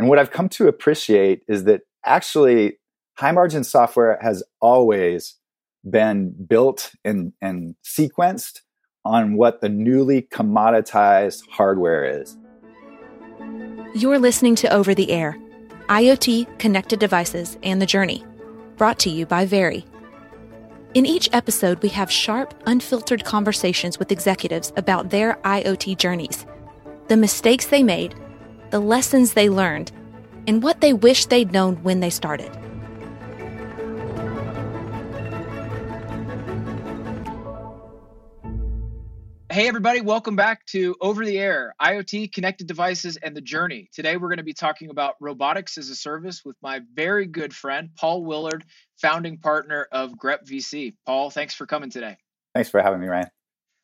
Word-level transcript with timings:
And 0.00 0.08
what 0.08 0.18
I've 0.18 0.30
come 0.30 0.48
to 0.50 0.66
appreciate 0.66 1.42
is 1.46 1.64
that 1.64 1.82
actually 2.06 2.78
high 3.18 3.32
margin 3.32 3.62
software 3.62 4.18
has 4.22 4.42
always 4.62 5.36
been 5.88 6.34
built 6.46 6.92
and, 7.04 7.34
and 7.42 7.74
sequenced 7.84 8.60
on 9.04 9.34
what 9.36 9.60
the 9.60 9.68
newly 9.68 10.22
commoditized 10.22 11.42
hardware 11.50 12.22
is. 12.22 12.38
You're 13.94 14.18
listening 14.18 14.54
to 14.56 14.72
Over 14.72 14.94
the 14.94 15.10
Air 15.10 15.36
IoT, 15.90 16.58
connected 16.58 16.98
devices, 16.98 17.58
and 17.62 17.82
the 17.82 17.84
journey, 17.84 18.24
brought 18.78 18.98
to 19.00 19.10
you 19.10 19.26
by 19.26 19.44
Very. 19.44 19.84
In 20.94 21.04
each 21.04 21.28
episode, 21.34 21.82
we 21.82 21.90
have 21.90 22.10
sharp, 22.10 22.54
unfiltered 22.64 23.26
conversations 23.26 23.98
with 23.98 24.12
executives 24.12 24.72
about 24.78 25.10
their 25.10 25.34
IoT 25.44 25.98
journeys, 25.98 26.46
the 27.08 27.18
mistakes 27.18 27.66
they 27.66 27.82
made, 27.82 28.14
the 28.70 28.80
lessons 28.80 29.34
they 29.34 29.48
learned, 29.48 29.92
and 30.46 30.62
what 30.62 30.80
they 30.80 30.92
wish 30.92 31.26
they'd 31.26 31.52
known 31.52 31.76
when 31.82 32.00
they 32.00 32.10
started. 32.10 32.50
Hey, 39.52 39.66
everybody, 39.66 40.00
welcome 40.00 40.36
back 40.36 40.64
to 40.66 40.94
Over 41.00 41.24
the 41.24 41.36
Air 41.36 41.74
IoT, 41.82 42.32
connected 42.32 42.68
devices, 42.68 43.16
and 43.16 43.36
the 43.36 43.40
journey. 43.40 43.88
Today, 43.92 44.16
we're 44.16 44.28
going 44.28 44.36
to 44.36 44.44
be 44.44 44.54
talking 44.54 44.90
about 44.90 45.16
robotics 45.20 45.76
as 45.76 45.88
a 45.88 45.96
service 45.96 46.44
with 46.44 46.54
my 46.62 46.80
very 46.94 47.26
good 47.26 47.52
friend, 47.52 47.90
Paul 47.98 48.24
Willard, 48.24 48.64
founding 49.02 49.38
partner 49.38 49.88
of 49.90 50.12
Grep 50.12 50.48
VC. 50.48 50.94
Paul, 51.04 51.30
thanks 51.30 51.52
for 51.52 51.66
coming 51.66 51.90
today. 51.90 52.16
Thanks 52.54 52.70
for 52.70 52.80
having 52.80 53.00
me, 53.00 53.08
Ryan. 53.08 53.26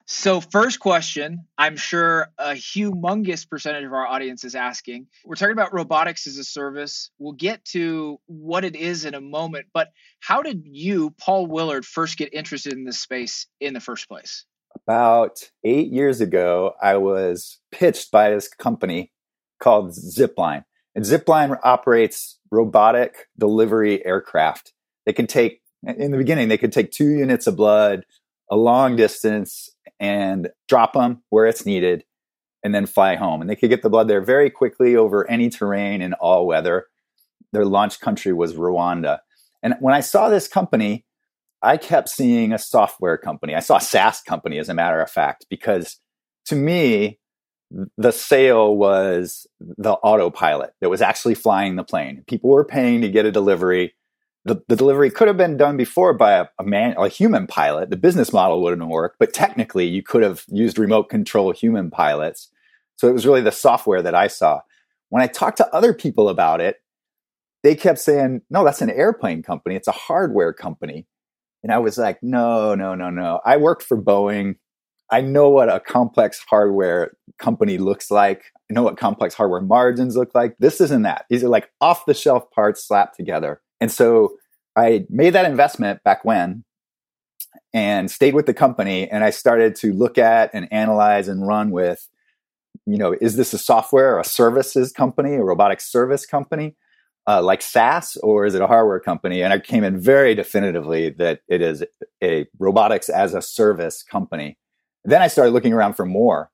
So, 0.08 0.40
first 0.40 0.78
question, 0.78 1.46
I'm 1.58 1.76
sure 1.76 2.28
a 2.38 2.50
humongous 2.50 3.48
percentage 3.48 3.84
of 3.84 3.92
our 3.92 4.06
audience 4.06 4.44
is 4.44 4.54
asking. 4.54 5.08
We're 5.24 5.34
talking 5.34 5.52
about 5.52 5.74
robotics 5.74 6.28
as 6.28 6.38
a 6.38 6.44
service. 6.44 7.10
We'll 7.18 7.32
get 7.32 7.64
to 7.72 8.20
what 8.26 8.64
it 8.64 8.76
is 8.76 9.04
in 9.04 9.14
a 9.14 9.20
moment, 9.20 9.66
but 9.74 9.88
how 10.20 10.42
did 10.42 10.62
you, 10.64 11.10
Paul 11.20 11.48
Willard, 11.48 11.84
first 11.84 12.18
get 12.18 12.32
interested 12.32 12.72
in 12.72 12.84
this 12.84 13.00
space 13.00 13.48
in 13.60 13.74
the 13.74 13.80
first 13.80 14.08
place? 14.08 14.44
About 14.86 15.40
eight 15.64 15.90
years 15.90 16.20
ago, 16.20 16.74
I 16.80 16.98
was 16.98 17.58
pitched 17.72 18.12
by 18.12 18.30
this 18.30 18.46
company 18.46 19.10
called 19.60 19.90
Zipline. 19.90 20.64
And 20.94 21.04
Zipline 21.04 21.58
operates 21.64 22.38
robotic 22.52 23.26
delivery 23.36 24.06
aircraft. 24.06 24.72
They 25.04 25.12
can 25.12 25.26
take, 25.26 25.62
in 25.84 26.12
the 26.12 26.18
beginning, 26.18 26.46
they 26.46 26.58
could 26.58 26.72
take 26.72 26.92
two 26.92 27.08
units 27.08 27.48
of 27.48 27.56
blood 27.56 28.04
a 28.50 28.56
long 28.56 28.94
distance 28.94 29.70
and 30.00 30.50
drop 30.68 30.92
them 30.92 31.22
where 31.30 31.46
it's 31.46 31.66
needed 31.66 32.04
and 32.62 32.74
then 32.74 32.86
fly 32.86 33.16
home. 33.16 33.40
And 33.40 33.48
they 33.48 33.56
could 33.56 33.70
get 33.70 33.82
the 33.82 33.90
blood 33.90 34.08
there 34.08 34.20
very 34.20 34.50
quickly 34.50 34.96
over 34.96 35.28
any 35.30 35.48
terrain 35.48 36.02
and 36.02 36.14
all 36.14 36.46
weather. 36.46 36.86
Their 37.52 37.64
launch 37.64 38.00
country 38.00 38.32
was 38.32 38.54
Rwanda. 38.54 39.20
And 39.62 39.74
when 39.80 39.94
I 39.94 40.00
saw 40.00 40.28
this 40.28 40.48
company, 40.48 41.04
I 41.62 41.76
kept 41.76 42.08
seeing 42.08 42.52
a 42.52 42.58
software 42.58 43.16
company. 43.16 43.54
I 43.54 43.60
saw 43.60 43.76
a 43.76 43.80
SaaS 43.80 44.20
company, 44.20 44.58
as 44.58 44.68
a 44.68 44.74
matter 44.74 45.00
of 45.00 45.10
fact, 45.10 45.46
because 45.48 45.98
to 46.46 46.56
me, 46.56 47.18
the 47.96 48.12
sale 48.12 48.76
was 48.76 49.46
the 49.60 49.92
autopilot 49.92 50.72
that 50.80 50.90
was 50.90 51.02
actually 51.02 51.34
flying 51.34 51.76
the 51.76 51.84
plane. 51.84 52.22
People 52.28 52.50
were 52.50 52.64
paying 52.64 53.00
to 53.00 53.08
get 53.08 53.26
a 53.26 53.32
delivery. 53.32 53.94
The, 54.46 54.62
the 54.68 54.76
delivery 54.76 55.10
could 55.10 55.28
have 55.28 55.36
been 55.36 55.56
done 55.56 55.76
before 55.76 56.14
by 56.14 56.34
a, 56.34 56.46
a 56.58 56.64
man, 56.64 56.94
a 56.96 57.08
human 57.08 57.46
pilot. 57.46 57.90
The 57.90 57.96
business 57.96 58.32
model 58.32 58.62
wouldn't 58.62 58.88
work, 58.88 59.16
but 59.18 59.32
technically, 59.32 59.86
you 59.86 60.02
could 60.02 60.22
have 60.22 60.44
used 60.48 60.78
remote 60.78 61.08
control 61.08 61.52
human 61.52 61.90
pilots. 61.90 62.48
So 62.96 63.08
it 63.08 63.12
was 63.12 63.26
really 63.26 63.42
the 63.42 63.52
software 63.52 64.02
that 64.02 64.14
I 64.14 64.28
saw. 64.28 64.60
When 65.08 65.22
I 65.22 65.26
talked 65.26 65.56
to 65.58 65.74
other 65.74 65.92
people 65.92 66.28
about 66.28 66.60
it, 66.60 66.76
they 67.62 67.74
kept 67.74 67.98
saying, 67.98 68.42
"No, 68.48 68.64
that's 68.64 68.82
an 68.82 68.90
airplane 68.90 69.42
company. 69.42 69.74
It's 69.74 69.88
a 69.88 69.92
hardware 69.92 70.52
company." 70.52 71.06
And 71.66 71.72
I 71.72 71.78
was 71.78 71.98
like, 71.98 72.22
no, 72.22 72.76
no, 72.76 72.94
no, 72.94 73.10
no. 73.10 73.40
I 73.44 73.56
worked 73.56 73.82
for 73.82 74.00
Boeing. 74.00 74.54
I 75.10 75.20
know 75.20 75.48
what 75.48 75.68
a 75.68 75.80
complex 75.80 76.44
hardware 76.48 77.16
company 77.38 77.76
looks 77.76 78.08
like. 78.08 78.44
I 78.70 78.74
know 78.74 78.84
what 78.84 78.96
complex 78.96 79.34
hardware 79.34 79.60
margins 79.60 80.16
look 80.16 80.32
like. 80.32 80.56
This 80.60 80.80
isn't 80.80 81.02
that. 81.02 81.26
These 81.28 81.42
are 81.42 81.48
like 81.48 81.70
off 81.80 82.06
the 82.06 82.14
shelf 82.14 82.48
parts 82.52 82.86
slapped 82.86 83.16
together. 83.16 83.60
And 83.80 83.90
so 83.90 84.36
I 84.76 85.06
made 85.08 85.30
that 85.30 85.44
investment 85.44 86.02
back 86.02 86.24
when 86.24 86.64
and 87.72 88.10
stayed 88.10 88.34
with 88.34 88.46
the 88.46 88.54
company. 88.54 89.08
And 89.08 89.24
I 89.24 89.30
started 89.30 89.74
to 89.76 89.92
look 89.92 90.18
at 90.18 90.50
and 90.52 90.72
analyze 90.72 91.28
and 91.28 91.46
run 91.46 91.70
with, 91.70 92.08
you 92.86 92.96
know, 92.96 93.14
is 93.20 93.36
this 93.36 93.52
a 93.52 93.58
software 93.58 94.14
or 94.14 94.20
a 94.20 94.24
services 94.24 94.92
company, 94.92 95.34
a 95.34 95.42
robotic 95.42 95.80
service 95.80 96.26
company? 96.26 96.74
uh, 97.26 97.42
like 97.42 97.60
SaaS 97.60 98.16
or 98.22 98.46
is 98.46 98.54
it 98.54 98.62
a 98.62 98.66
hardware 98.66 99.00
company? 99.00 99.42
And 99.42 99.52
I 99.52 99.58
came 99.58 99.84
in 99.84 99.98
very 99.98 100.34
definitively 100.34 101.10
that 101.10 101.40
it 101.48 101.60
is 101.60 101.84
a 102.22 102.46
robotics 102.58 103.08
as 103.08 103.34
a 103.34 103.42
service 103.42 104.02
company. 104.02 104.58
Then 105.04 105.22
I 105.22 105.28
started 105.28 105.50
looking 105.50 105.72
around 105.72 105.94
for 105.94 106.06
more. 106.06 106.50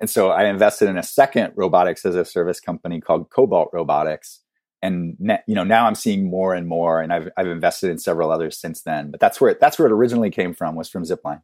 And 0.00 0.08
so 0.10 0.30
I 0.30 0.44
invested 0.44 0.88
in 0.88 0.98
a 0.98 1.02
second 1.02 1.52
robotics 1.56 2.04
as 2.04 2.16
a 2.16 2.24
service 2.24 2.60
company 2.60 3.00
called 3.00 3.30
Cobalt 3.30 3.70
Robotics. 3.72 4.40
And 4.84 5.16
you 5.46 5.54
know 5.54 5.64
now 5.64 5.86
I'm 5.86 5.94
seeing 5.94 6.28
more 6.28 6.54
and 6.54 6.68
more, 6.68 7.00
and 7.00 7.12
I've 7.12 7.30
I've 7.36 7.48
invested 7.48 7.90
in 7.90 7.98
several 7.98 8.30
others 8.30 8.58
since 8.58 8.82
then. 8.82 9.10
But 9.10 9.18
that's 9.18 9.40
where 9.40 9.56
that's 9.58 9.78
where 9.78 9.86
it 9.86 9.92
originally 9.92 10.30
came 10.30 10.52
from 10.52 10.76
was 10.76 10.90
from 10.90 11.04
Zipline. 11.04 11.40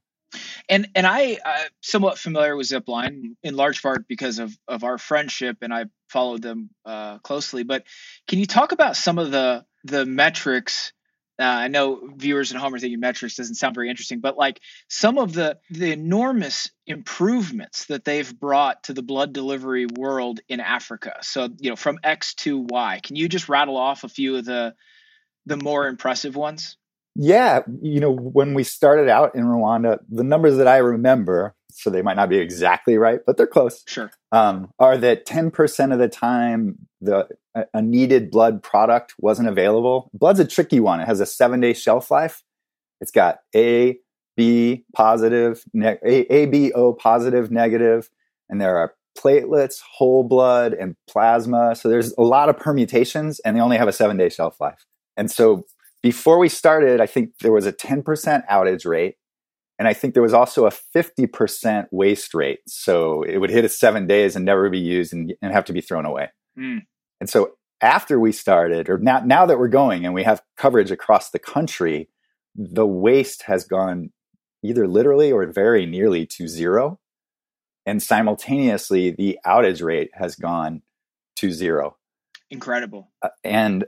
And 0.69 0.89
and 0.95 1.07
I 1.07 1.39
uh, 1.45 1.65
somewhat 1.81 2.19
familiar 2.19 2.55
with 2.55 2.69
Zipline 2.69 3.35
in 3.43 3.57
large 3.57 3.83
part 3.83 4.07
because 4.07 4.39
of 4.39 4.57
of 4.69 4.85
our 4.85 4.99
friendship, 4.99 5.59
and 5.63 5.73
I 5.73 5.87
followed 6.11 6.43
them 6.43 6.71
uh, 6.85 7.19
closely. 7.19 7.63
But 7.63 7.85
can 8.29 8.39
you 8.39 8.47
talk 8.47 8.73
about 8.73 8.97
some 8.97 9.19
of 9.19 9.31
the 9.31 9.65
the 9.85 10.05
metrics? 10.05 10.93
Uh, 11.41 11.45
I 11.45 11.69
know 11.69 12.01
viewers 12.17 12.53
at 12.53 12.61
home 12.61 12.75
are 12.75 12.79
thinking 12.79 13.01
metrics 13.01 13.37
doesn't 13.37 13.55
sound 13.55 13.75
very 13.75 13.89
interesting, 13.89 14.21
but 14.21 14.37
like 14.37 14.61
some 14.89 15.17
of 15.17 15.33
the 15.33 15.59
the 15.71 15.91
enormous 15.91 16.71
improvements 16.87 17.87
that 17.87 18.05
they've 18.05 18.39
brought 18.39 18.85
to 18.85 18.93
the 18.93 19.03
blood 19.03 19.33
delivery 19.33 19.87
world 19.87 20.41
in 20.49 20.61
Africa. 20.61 21.17
So 21.23 21.49
you 21.59 21.71
know 21.71 21.77
from 21.77 21.99
X 22.05 22.35
to 22.35 22.59
Y. 22.59 23.01
Can 23.03 23.17
you 23.17 23.29
just 23.29 23.49
rattle 23.49 23.77
off 23.77 24.05
a 24.05 24.09
few 24.09 24.37
of 24.37 24.45
the 24.45 24.75
the 25.47 25.57
more 25.57 25.89
impressive 25.89 26.37
ones? 26.37 26.77
Yeah, 27.17 27.61
you 27.83 28.01
know, 28.01 28.13
when 28.13 28.55
we 28.55 28.63
started 28.63 29.09
out 29.09 29.35
in 29.35 29.45
Rwanda, 29.45 29.99
the 30.09 30.23
numbers 30.23 30.57
that 30.59 30.69
I 30.69 30.79
remember, 30.79 31.55
so 31.73 31.91
they 31.91 32.03
might 32.03 32.17
not 32.17 32.29
be 32.29 32.39
exactly 32.39 32.97
right, 32.99 33.21
but 33.27 33.37
they're 33.37 33.47
close. 33.47 33.83
Sure. 33.87 34.11
Um, 34.31 34.71
are 34.79 34.97
that 34.97 35.27
10% 35.27 35.93
of 35.93 35.99
the 35.99 36.09
time 36.09 36.87
the 37.01 37.29
a 37.75 37.83
needed 37.83 38.31
blood 38.31 38.63
product 38.63 39.15
wasn't 39.19 39.49
available? 39.49 40.11
Blood's 40.15 40.41
a 40.41 40.45
tricky 40.45 40.81
one. 40.81 41.01
It 41.01 41.07
has 41.07 41.21
a 41.21 41.27
seven 41.27 41.61
day 41.61 41.73
shelf 41.73 42.11
life. 42.11 42.43
It's 43.01 43.11
got 43.11 43.39
A, 43.55 43.99
B 44.37 44.85
positive, 44.95 45.65
ne- 45.73 45.99
a, 46.05 46.33
a, 46.33 46.47
B, 46.47 46.73
O 46.73 46.93
positive, 46.93 47.51
negative, 47.51 48.11
and 48.49 48.61
there 48.61 48.77
are 48.77 48.95
platelets, 49.19 49.81
whole 49.81 50.23
blood, 50.23 50.73
and 50.75 50.97
plasma. 51.09 51.75
So 51.75 51.89
there's 51.89 52.13
a 52.17 52.23
lot 52.23 52.49
of 52.49 52.57
permutations, 52.57 53.41
and 53.41 53.57
they 53.57 53.61
only 53.61 53.77
have 53.77 53.89
a 53.89 53.93
seven 53.93 54.17
day 54.17 54.29
shelf 54.29 54.61
life. 54.61 54.87
And 55.17 55.31
so 55.31 55.65
before 56.03 56.39
we 56.39 56.49
started, 56.49 57.01
I 57.01 57.07
think 57.07 57.39
there 57.41 57.53
was 57.53 57.67
a 57.67 57.73
10% 57.73 58.47
outage 58.49 58.87
rate. 58.87 59.17
And 59.79 59.89
I 59.89 59.95
think 59.95 60.13
there 60.13 60.23
was 60.23 60.35
also 60.35 60.67
a 60.67 60.71
50% 60.71 61.87
waste 61.91 62.35
rate. 62.35 62.61
So 62.67 63.23
it 63.23 63.39
would 63.39 63.51
hit 63.51 63.65
it 63.65 63.73
seven 63.73 64.07
days 64.07 64.37
and 64.37 64.45
never 64.45 64.69
be 64.69 64.79
used 64.79 65.13
and, 65.13 65.33
and 65.41 65.53
have 65.53 65.65
to 65.67 65.73
be 65.73 65.81
thrown 65.81 66.05
away. 66.05 66.29
Mm. 66.59 66.81
And 67.21 67.29
so 67.29 67.53
after 67.81 68.19
we 68.19 68.33
started, 68.33 68.89
or 68.89 68.99
now, 68.99 69.21
now 69.21 69.47
that 69.47 69.59
we're 69.59 69.69
going 69.69 70.05
and 70.05 70.15
we 70.15 70.25
have 70.25 70.43
coverage 70.57 70.91
across 70.91 71.31
the 71.31 71.39
country, 71.39 72.09
the 72.55 72.87
waste 72.87 73.43
has 73.43 73.65
gone 73.65 74.11
either 74.63 74.87
literally 74.87 75.33
or 75.33 75.47
very 75.47 75.87
nearly 75.87 76.27
to 76.27 76.49
zero. 76.49 76.99
And 77.87 78.03
simultaneously, 78.03 79.11
the 79.11 79.39
outage 79.47 79.83
rate 79.83 80.11
has 80.15 80.37
gone 80.37 80.83
to 81.37 81.51
zero. 81.51 81.97
Incredible. 82.51 83.11
Uh, 83.23 83.31
and 83.43 83.85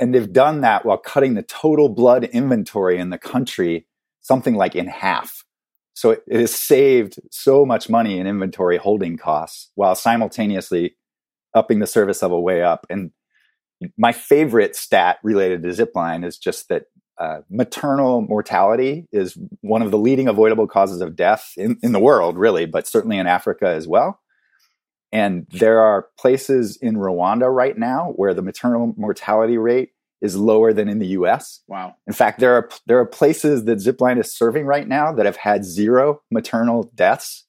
and 0.00 0.14
they've 0.14 0.32
done 0.32 0.60
that 0.60 0.84
while 0.84 0.98
cutting 0.98 1.34
the 1.34 1.42
total 1.42 1.88
blood 1.88 2.24
inventory 2.24 2.98
in 2.98 3.10
the 3.10 3.18
country 3.18 3.86
something 4.20 4.54
like 4.54 4.76
in 4.76 4.86
half. 4.86 5.44
So 5.94 6.10
it, 6.10 6.22
it 6.28 6.40
has 6.40 6.54
saved 6.54 7.18
so 7.30 7.64
much 7.64 7.88
money 7.88 8.18
in 8.18 8.26
inventory 8.26 8.76
holding 8.76 9.16
costs 9.16 9.70
while 9.74 9.94
simultaneously 9.94 10.96
upping 11.54 11.78
the 11.78 11.86
service 11.86 12.22
level 12.22 12.42
way 12.42 12.62
up. 12.62 12.86
And 12.90 13.10
my 13.96 14.12
favorite 14.12 14.76
stat 14.76 15.18
related 15.22 15.62
to 15.62 15.68
Zipline 15.68 16.24
is 16.24 16.38
just 16.38 16.68
that 16.68 16.84
uh, 17.18 17.40
maternal 17.50 18.22
mortality 18.22 19.06
is 19.12 19.36
one 19.60 19.82
of 19.82 19.90
the 19.90 19.98
leading 19.98 20.28
avoidable 20.28 20.66
causes 20.66 21.00
of 21.00 21.16
death 21.16 21.52
in, 21.56 21.76
in 21.82 21.92
the 21.92 21.98
world, 21.98 22.38
really, 22.38 22.64
but 22.64 22.86
certainly 22.86 23.18
in 23.18 23.26
Africa 23.26 23.68
as 23.68 23.88
well. 23.88 24.20
And 25.10 25.46
there 25.50 25.80
are 25.80 26.08
places 26.18 26.76
in 26.76 26.96
Rwanda 26.96 27.52
right 27.52 27.76
now 27.76 28.12
where 28.16 28.34
the 28.34 28.42
maternal 28.42 28.94
mortality 28.96 29.56
rate 29.56 29.90
is 30.20 30.36
lower 30.36 30.72
than 30.72 30.88
in 30.88 30.98
the 30.98 31.08
US. 31.08 31.60
Wow. 31.66 31.94
In 32.06 32.12
fact, 32.12 32.40
there 32.40 32.54
are 32.54 32.68
there 32.86 32.98
are 32.98 33.06
places 33.06 33.64
that 33.64 33.78
Zipline 33.78 34.20
is 34.20 34.34
serving 34.34 34.66
right 34.66 34.86
now 34.86 35.12
that 35.12 35.26
have 35.26 35.36
had 35.36 35.64
zero 35.64 36.20
maternal 36.30 36.90
deaths 36.94 37.46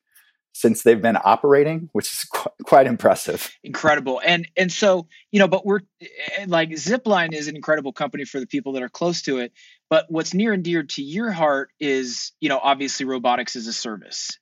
since 0.60 0.84
they've 0.84 1.02
been 1.02 1.18
operating, 1.24 1.90
which 1.94 2.12
is 2.12 2.24
qu- 2.34 2.50
quite 2.66 2.86
impressive. 2.86 3.50
Incredible. 3.64 4.22
And 4.24 4.48
and 4.58 4.72
so, 4.72 5.08
you 5.32 5.40
know, 5.40 5.48
but 5.48 5.66
we're 5.66 5.82
like 6.48 6.70
Zipline 6.72 7.34
is 7.34 7.48
an 7.48 7.56
incredible 7.56 7.94
company 7.94 8.26
for 8.26 8.40
the 8.40 8.48
people 8.48 8.74
that 8.74 8.84
are 8.84 8.90
close 8.90 9.22
to 9.24 9.38
it. 9.38 9.54
But 9.90 10.06
what's 10.10 10.34
near 10.34 10.52
and 10.52 10.64
dear 10.64 10.84
to 10.84 11.02
your 11.02 11.32
heart 11.32 11.70
is, 11.80 12.34
you 12.42 12.50
know, 12.50 12.60
obviously 12.62 13.06
robotics 13.06 13.56
as 13.56 13.68
a 13.68 13.74
service. 13.74 14.38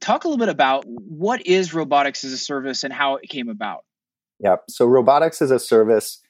Talk 0.00 0.24
a 0.24 0.28
little 0.28 0.38
bit 0.38 0.48
about 0.48 0.84
what 0.86 1.46
is 1.46 1.72
robotics 1.72 2.24
as 2.24 2.32
a 2.32 2.38
service 2.38 2.84
and 2.84 2.92
how 2.92 3.16
it 3.16 3.28
came 3.28 3.48
about. 3.48 3.84
Yeah. 4.40 4.56
So 4.68 4.86
robotics 4.86 5.40
as 5.40 5.50
a 5.50 5.58
service 5.58 6.20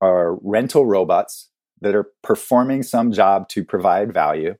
are 0.00 0.36
rental 0.42 0.86
robots 0.86 1.50
that 1.80 1.94
are 1.94 2.10
performing 2.22 2.82
some 2.82 3.12
job 3.12 3.48
to 3.50 3.64
provide 3.64 4.12
value, 4.12 4.54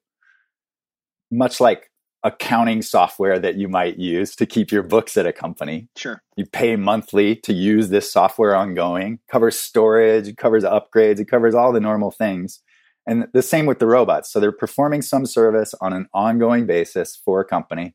much 1.30 1.60
like 1.60 1.90
accounting 2.26 2.82
software 2.82 3.38
that 3.38 3.54
you 3.54 3.68
might 3.68 3.98
use 3.98 4.34
to 4.34 4.46
keep 4.46 4.72
your 4.72 4.82
books 4.82 5.16
at 5.16 5.26
a 5.26 5.32
company. 5.32 5.88
Sure. 5.96 6.20
You 6.36 6.44
pay 6.44 6.74
monthly 6.74 7.36
to 7.36 7.52
use 7.52 7.88
this 7.88 8.10
software 8.10 8.56
ongoing, 8.56 9.20
covers 9.30 9.58
storage, 9.58 10.26
it 10.26 10.36
covers 10.36 10.64
upgrades, 10.64 11.20
it 11.20 11.28
covers 11.28 11.54
all 11.54 11.72
the 11.72 11.80
normal 11.80 12.10
things. 12.10 12.60
And 13.06 13.28
the 13.32 13.42
same 13.42 13.66
with 13.66 13.78
the 13.78 13.86
robots. 13.86 14.32
So 14.32 14.40
they're 14.40 14.50
performing 14.50 15.02
some 15.02 15.24
service 15.24 15.72
on 15.80 15.92
an 15.92 16.08
ongoing 16.12 16.66
basis 16.66 17.14
for 17.24 17.40
a 17.40 17.44
company. 17.44 17.94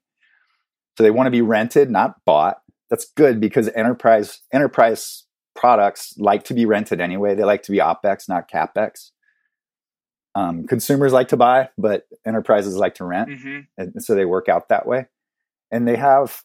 So 0.98 1.04
they 1.04 1.12
want 1.12 1.28
to 1.28 1.32
be 1.32 1.42
rented, 1.42 1.92
not 1.92 2.24
bought. 2.26 2.62
That's 2.90 3.06
good 3.18 3.42
because 3.42 3.68
enterprise 3.70 4.40
enterprise 4.54 5.26
products 5.56 6.14
like 6.18 6.46
to 6.46 6.54
be 6.54 6.66
rented 6.66 7.02
anyway. 7.02 7.36
They 7.36 7.44
like 7.44 7.64
to 7.64 7.72
be 7.72 7.80
OPEX, 7.80 8.30
not 8.30 8.50
CAPEX 8.50 9.12
um, 10.36 10.66
consumers 10.68 11.14
like 11.14 11.28
to 11.30 11.38
buy, 11.38 11.70
but 11.78 12.08
enterprises 12.26 12.76
like 12.76 12.96
to 12.96 13.06
rent. 13.06 13.30
Mm-hmm. 13.30 13.60
And 13.78 14.04
so 14.04 14.16
they 14.16 14.26
work 14.26 14.48
out 14.50 14.70
that 14.70 14.86
way. 14.86 15.08
And 15.72 15.88
they 15.88 15.98
have, 15.98 16.44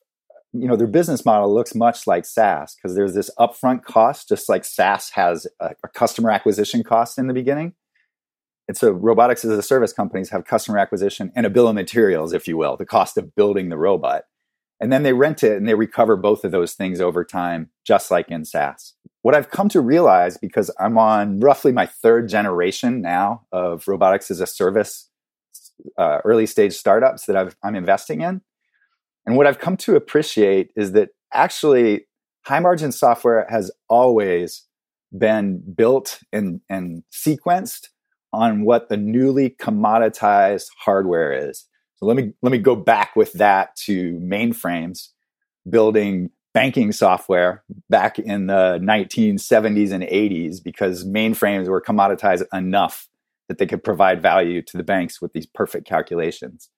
you 0.53 0.67
know, 0.67 0.77
their 0.77 0.87
business 0.87 1.25
model 1.25 1.53
looks 1.53 1.75
much 1.75 2.06
like 2.06 2.25
SaaS 2.25 2.75
because 2.75 2.97
there's 2.97 3.15
this 3.15 3.31
upfront 3.38 3.83
cost, 3.83 4.29
just 4.29 4.49
like 4.49 4.65
SaaS 4.65 5.11
has 5.11 5.47
a, 5.61 5.75
a, 5.85 5.88
customer 5.88 6.31
acquisition 6.31 6.83
cost 6.83 7.19
in 7.19 7.27
the 7.27 7.35
beginning. 7.35 7.75
And 8.69 8.77
so 8.77 8.91
robotics 8.91 9.44
as 9.44 9.56
a 9.56 9.62
service 9.62 9.93
companies 9.93 10.31
have 10.31 10.44
customer 10.44 10.79
acquisition 10.79 11.33
and 11.37 11.47
a 11.47 11.50
bill 11.50 11.69
of 11.69 11.75
materials, 11.75 12.33
if 12.33 12.49
you 12.49 12.56
will, 12.56 12.77
the 12.77 12.87
cost 12.87 13.17
of 13.17 13.35
building 13.35 13.69
the 13.69 13.77
robot. 13.77 14.25
And 14.81 14.93
then 14.93 15.05
they 15.05 15.12
rent 15.12 15.43
it 15.43 15.56
and 15.56 15.69
they 15.69 15.75
recover 15.75 16.17
both 16.17 16.44
of 16.44 16.50
those 16.50 16.75
things 16.75 17.00
over 17.00 17.25
time, 17.25 17.71
just 17.85 18.11
like 18.11 18.29
in 18.29 18.44
SaaS 18.44 18.94
what 19.26 19.34
I've 19.34 19.50
come 19.50 19.69
to 19.70 19.81
realize, 19.81 20.37
because 20.37 20.70
I'm 20.78 20.96
on 20.99 21.40
roughly 21.40 21.73
my 21.73 21.84
third 21.84 22.28
generation 22.28 23.02
now 23.02 23.44
of 23.50 23.88
robotics 23.88 24.31
as 24.31 24.40
a 24.40 24.46
service, 24.46 25.11
uh, 25.99 26.19
early 26.25 26.46
stage 26.46 26.75
startups 26.75 27.26
that 27.26 27.37
i 27.37 27.67
am 27.67 27.75
investing 27.75 28.20
in. 28.20 28.40
And 29.26 29.37
what 29.37 29.49
I've 29.49 29.58
come 29.58 29.76
to 29.78 29.96
appreciate 29.96 30.70
is 30.76 30.93
that 30.93 31.08
actually 31.32 32.06
high 32.43 32.61
margin 32.61 32.93
software 32.93 33.49
has 33.50 33.73
always 33.88 34.62
been 35.19 35.61
built 35.75 36.20
and, 36.32 36.61
and 36.70 37.02
sequenced 37.12 37.88
on 38.32 38.64
what 38.64 38.88
the 38.88 38.96
newly 38.96 39.50
commoditized 39.50 40.67
hardware 40.78 41.32
is. 41.32 41.67
So 41.96 42.06
let 42.06 42.17
me 42.17 42.32
let 42.43 42.52
me 42.52 42.58
go 42.58 42.76
back 42.76 43.17
with 43.17 43.32
that 43.32 43.75
to 43.87 44.20
mainframes 44.20 45.08
building 45.69 46.31
banking 46.56 46.91
software 46.91 47.62
back 47.91 48.19
in 48.19 48.47
the 48.47 48.81
1970s 48.82 49.93
and 49.93 50.03
80s 50.03 50.64
because 50.64 51.05
mainframes 51.05 51.69
were 51.69 51.82
commoditized 51.82 52.44
enough 52.50 53.08
that 53.49 53.58
they 53.58 53.67
could 53.67 53.85
provide 53.85 54.23
value 54.23 54.62
to 54.62 54.79
the 54.79 54.82
banks 54.82 55.20
with 55.20 55.35
these 55.35 55.44
perfect 55.44 55.87
calculations. 55.87 56.70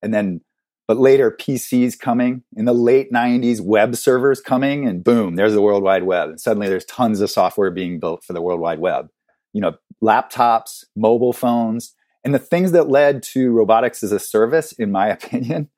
And 0.00 0.14
then, 0.14 0.40
but 0.88 0.96
later 0.96 1.30
PCs 1.30 1.98
coming 1.98 2.44
in 2.56 2.64
the 2.64 2.72
late 2.72 3.12
90s, 3.12 3.60
web 3.60 3.94
servers 3.94 4.40
coming, 4.40 4.88
and 4.88 5.04
boom, 5.04 5.36
there's 5.36 5.52
the 5.52 5.60
World 5.60 5.82
Wide 5.82 6.04
Web. 6.04 6.30
And 6.30 6.40
suddenly 6.40 6.70
there's 6.70 6.86
tons 6.86 7.20
of 7.20 7.30
software 7.30 7.70
being 7.70 8.00
built 8.00 8.24
for 8.24 8.32
the 8.32 8.40
World 8.40 8.60
Wide 8.60 8.78
Web. 8.78 9.10
You 9.52 9.60
know, 9.60 9.74
laptops, 10.02 10.84
mobile 10.96 11.34
phones, 11.34 11.94
and 12.24 12.32
the 12.32 12.38
things 12.38 12.72
that 12.72 12.88
led 12.88 13.22
to 13.34 13.50
robotics 13.50 14.02
as 14.02 14.12
a 14.12 14.18
service, 14.18 14.72
in 14.72 14.90
my 14.90 15.08
opinion, 15.10 15.68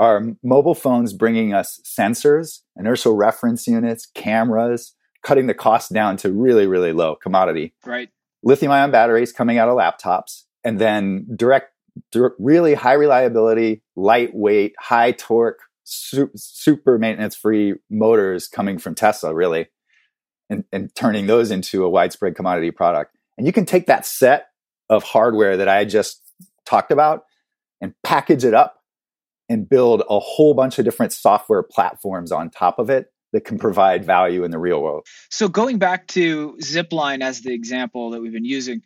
are 0.00 0.34
mobile 0.42 0.74
phones 0.74 1.12
bringing 1.12 1.52
us 1.52 1.78
sensors, 1.84 2.60
inertial 2.76 3.14
reference 3.14 3.66
units, 3.68 4.06
cameras, 4.06 4.96
cutting 5.22 5.46
the 5.46 5.54
cost 5.54 5.92
down 5.92 6.16
to 6.16 6.32
really, 6.32 6.66
really 6.66 6.94
low 6.94 7.14
commodity. 7.14 7.74
Right. 7.84 8.08
Lithium 8.42 8.72
ion 8.72 8.90
batteries 8.90 9.30
coming 9.30 9.58
out 9.58 9.68
of 9.68 9.76
laptops, 9.76 10.44
and 10.64 10.78
then 10.78 11.26
direct, 11.36 11.72
direct 12.10 12.36
really 12.38 12.72
high 12.72 12.94
reliability, 12.94 13.82
lightweight, 13.94 14.72
high 14.78 15.12
torque, 15.12 15.60
su- 15.84 16.30
super 16.34 16.98
maintenance 16.98 17.36
free 17.36 17.74
motors 17.90 18.48
coming 18.48 18.78
from 18.78 18.94
Tesla, 18.94 19.34
really, 19.34 19.68
and, 20.48 20.64
and 20.72 20.94
turning 20.94 21.26
those 21.26 21.50
into 21.50 21.84
a 21.84 21.90
widespread 21.90 22.34
commodity 22.34 22.70
product. 22.70 23.14
And 23.36 23.46
you 23.46 23.52
can 23.52 23.66
take 23.66 23.86
that 23.86 24.06
set 24.06 24.46
of 24.88 25.02
hardware 25.02 25.58
that 25.58 25.68
I 25.68 25.84
just 25.84 26.22
talked 26.64 26.90
about 26.90 27.24
and 27.82 27.92
package 28.02 28.44
it 28.44 28.54
up 28.54 28.79
and 29.50 29.68
build 29.68 30.02
a 30.08 30.18
whole 30.20 30.54
bunch 30.54 30.78
of 30.78 30.84
different 30.86 31.12
software 31.12 31.64
platforms 31.64 32.30
on 32.32 32.48
top 32.48 32.78
of 32.78 32.88
it 32.88 33.12
that 33.32 33.44
can 33.44 33.58
provide 33.58 34.04
value 34.04 34.44
in 34.44 34.52
the 34.52 34.58
real 34.58 34.80
world. 34.80 35.06
So 35.28 35.48
going 35.48 35.78
back 35.78 36.06
to 36.08 36.56
Zipline 36.62 37.20
as 37.20 37.42
the 37.42 37.52
example 37.52 38.10
that 38.10 38.20
we've 38.22 38.32
been 38.32 38.44
using, 38.44 38.82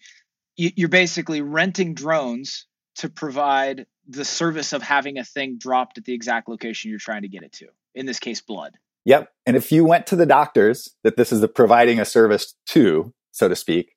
you're 0.56 0.88
basically 0.88 1.42
renting 1.42 1.94
drones 1.94 2.66
to 2.96 3.08
provide 3.08 3.86
the 4.08 4.24
service 4.24 4.72
of 4.72 4.82
having 4.82 5.18
a 5.18 5.24
thing 5.24 5.58
dropped 5.58 5.98
at 5.98 6.04
the 6.04 6.14
exact 6.14 6.48
location 6.48 6.90
you're 6.90 6.98
trying 6.98 7.22
to 7.22 7.28
get 7.28 7.42
it 7.42 7.52
to. 7.52 7.66
In 7.94 8.06
this 8.06 8.18
case, 8.18 8.40
blood. 8.40 8.72
Yep. 9.04 9.30
And 9.44 9.56
if 9.56 9.70
you 9.70 9.84
went 9.84 10.06
to 10.08 10.16
the 10.16 10.26
doctors 10.26 10.94
that 11.04 11.16
this 11.16 11.30
is 11.30 11.40
the 11.40 11.48
providing 11.48 12.00
a 12.00 12.04
service 12.04 12.54
to, 12.68 13.12
so 13.32 13.48
to 13.48 13.56
speak, 13.56 13.96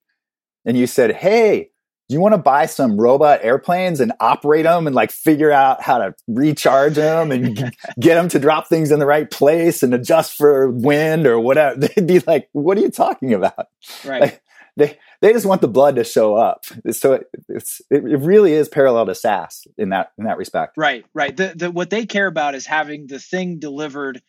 and 0.65 0.77
you 0.77 0.85
said, 0.85 1.15
"Hey, 1.15 1.71
you 2.09 2.21
want 2.21 2.33
to 2.33 2.37
buy 2.37 2.65
some 2.65 2.99
robot 2.99 3.39
airplanes 3.43 3.99
and 3.99 4.13
operate 4.19 4.63
them 4.63 4.87
and 4.87 4.95
like 4.95 5.11
figure 5.11 5.51
out 5.51 5.81
how 5.81 5.97
to 5.97 6.15
recharge 6.27 6.95
them 6.95 7.31
and 7.31 7.55
get 7.99 8.15
them 8.15 8.29
to 8.29 8.39
drop 8.39 8.67
things 8.67 8.91
in 8.91 8.99
the 8.99 9.05
right 9.05 9.29
place 9.29 9.83
and 9.83 9.93
adjust 9.93 10.35
for 10.35 10.71
wind 10.71 11.27
or 11.27 11.39
whatever? 11.39 11.79
They'd 11.95 12.07
be 12.07 12.19
like 12.19 12.49
what 12.53 12.77
are 12.77 12.81
you 12.81 12.91
talking 12.91 13.33
about? 13.33 13.67
Right. 14.05 14.21
Like, 14.21 14.41
they 14.77 14.97
they 15.21 15.33
just 15.33 15.45
want 15.45 15.61
the 15.61 15.67
blood 15.67 15.95
to 15.95 16.03
show 16.03 16.35
up. 16.35 16.65
So 16.91 17.13
it, 17.13 17.27
it's 17.49 17.81
it 17.89 18.03
really 18.03 18.53
is 18.53 18.69
parallel 18.69 19.07
to 19.07 19.15
SaaS 19.15 19.65
in 19.77 19.89
that 19.89 20.11
in 20.17 20.25
that 20.25 20.37
respect. 20.37 20.77
Right 20.77 21.03
right. 21.13 21.35
The, 21.35 21.53
the 21.55 21.71
what 21.71 21.89
they 21.89 22.05
care 22.05 22.27
about 22.27 22.55
is 22.55 22.65
having 22.65 23.07
the 23.07 23.19
thing 23.19 23.59
delivered 23.59 24.21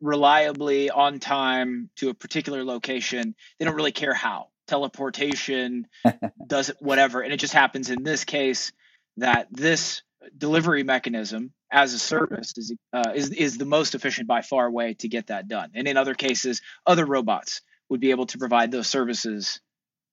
reliably 0.00 0.90
on 0.90 1.18
time 1.18 1.90
to 1.96 2.08
a 2.08 2.14
particular 2.14 2.64
location. 2.64 3.34
They 3.58 3.64
don't 3.64 3.74
really 3.74 3.92
care 3.92 4.14
how 4.14 4.48
teleportation, 4.70 5.86
does 6.46 6.70
it 6.70 6.76
whatever. 6.80 7.20
And 7.20 7.32
it 7.32 7.38
just 7.38 7.52
happens 7.52 7.90
in 7.90 8.04
this 8.04 8.24
case 8.24 8.72
that 9.16 9.48
this 9.50 10.02
delivery 10.36 10.84
mechanism 10.84 11.52
as 11.72 11.92
a 11.92 11.98
service 11.98 12.52
is, 12.56 12.74
uh, 12.92 13.12
is 13.14 13.30
is 13.30 13.58
the 13.58 13.64
most 13.64 13.94
efficient 13.94 14.28
by 14.28 14.42
far 14.42 14.70
way 14.70 14.94
to 14.94 15.08
get 15.08 15.28
that 15.28 15.48
done. 15.48 15.70
And 15.74 15.88
in 15.88 15.96
other 15.96 16.14
cases, 16.14 16.62
other 16.86 17.04
robots 17.04 17.62
would 17.88 18.00
be 18.00 18.10
able 18.10 18.26
to 18.26 18.38
provide 18.38 18.70
those 18.70 18.86
services 18.86 19.60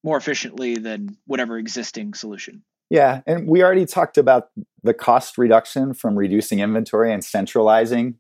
more 0.03 0.17
efficiently 0.17 0.75
than 0.75 1.17
whatever 1.25 1.57
existing 1.57 2.13
solution. 2.13 2.63
Yeah, 2.89 3.21
and 3.27 3.47
we 3.47 3.63
already 3.63 3.85
talked 3.85 4.17
about 4.17 4.49
the 4.83 4.93
cost 4.93 5.37
reduction 5.37 5.93
from 5.93 6.17
reducing 6.17 6.59
inventory 6.59 7.11
and 7.11 7.23
centralizing 7.23 8.15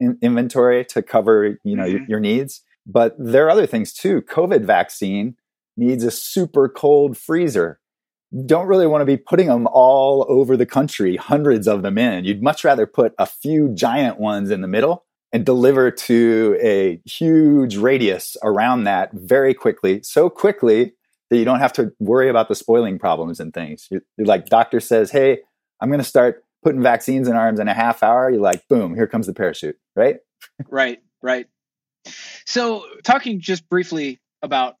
in- 0.00 0.18
inventory 0.20 0.84
to 0.86 1.02
cover, 1.02 1.58
you 1.62 1.76
know, 1.76 1.84
mm-hmm. 1.84 1.96
your, 1.96 2.06
your 2.08 2.20
needs. 2.20 2.62
But 2.86 3.14
there 3.18 3.46
are 3.46 3.50
other 3.50 3.66
things 3.66 3.92
too. 3.92 4.22
COVID 4.22 4.64
vaccine 4.64 5.36
needs 5.80 6.04
a 6.04 6.10
super 6.10 6.68
cold 6.68 7.16
freezer. 7.16 7.80
Don't 8.46 8.68
really 8.68 8.86
want 8.86 9.02
to 9.02 9.06
be 9.06 9.16
putting 9.16 9.48
them 9.48 9.66
all 9.72 10.24
over 10.28 10.56
the 10.56 10.66
country, 10.66 11.16
hundreds 11.16 11.66
of 11.66 11.82
them 11.82 11.98
in. 11.98 12.24
You'd 12.24 12.42
much 12.42 12.62
rather 12.62 12.86
put 12.86 13.12
a 13.18 13.26
few 13.26 13.70
giant 13.70 14.20
ones 14.20 14.50
in 14.50 14.60
the 14.60 14.68
middle 14.68 15.04
and 15.32 15.44
deliver 15.44 15.90
to 15.90 16.56
a 16.60 17.00
huge 17.04 17.76
radius 17.76 18.36
around 18.42 18.84
that 18.84 19.10
very 19.12 19.54
quickly, 19.54 20.02
so 20.02 20.28
quickly 20.30 20.92
that 21.30 21.36
you 21.36 21.44
don't 21.44 21.60
have 21.60 21.72
to 21.72 21.92
worry 21.98 22.28
about 22.28 22.48
the 22.48 22.54
spoiling 22.54 22.98
problems 22.98 23.40
and 23.40 23.54
things. 23.54 23.86
You're, 23.90 24.02
you're 24.16 24.26
like, 24.26 24.46
doctor 24.46 24.80
says, 24.80 25.10
hey, 25.10 25.38
I'm 25.80 25.88
going 25.88 26.00
to 26.00 26.04
start 26.04 26.44
putting 26.62 26.82
vaccines 26.82 27.26
in 27.28 27.36
arms 27.36 27.60
in 27.60 27.68
a 27.68 27.74
half 27.74 28.02
hour. 28.02 28.30
You're 28.30 28.40
like, 28.40 28.66
boom, 28.68 28.94
here 28.94 29.06
comes 29.06 29.26
the 29.26 29.32
parachute, 29.32 29.78
right? 29.96 30.16
right, 30.68 31.00
right. 31.22 31.46
So, 32.46 32.84
talking 33.04 33.40
just 33.40 33.68
briefly 33.68 34.20
about 34.42 34.76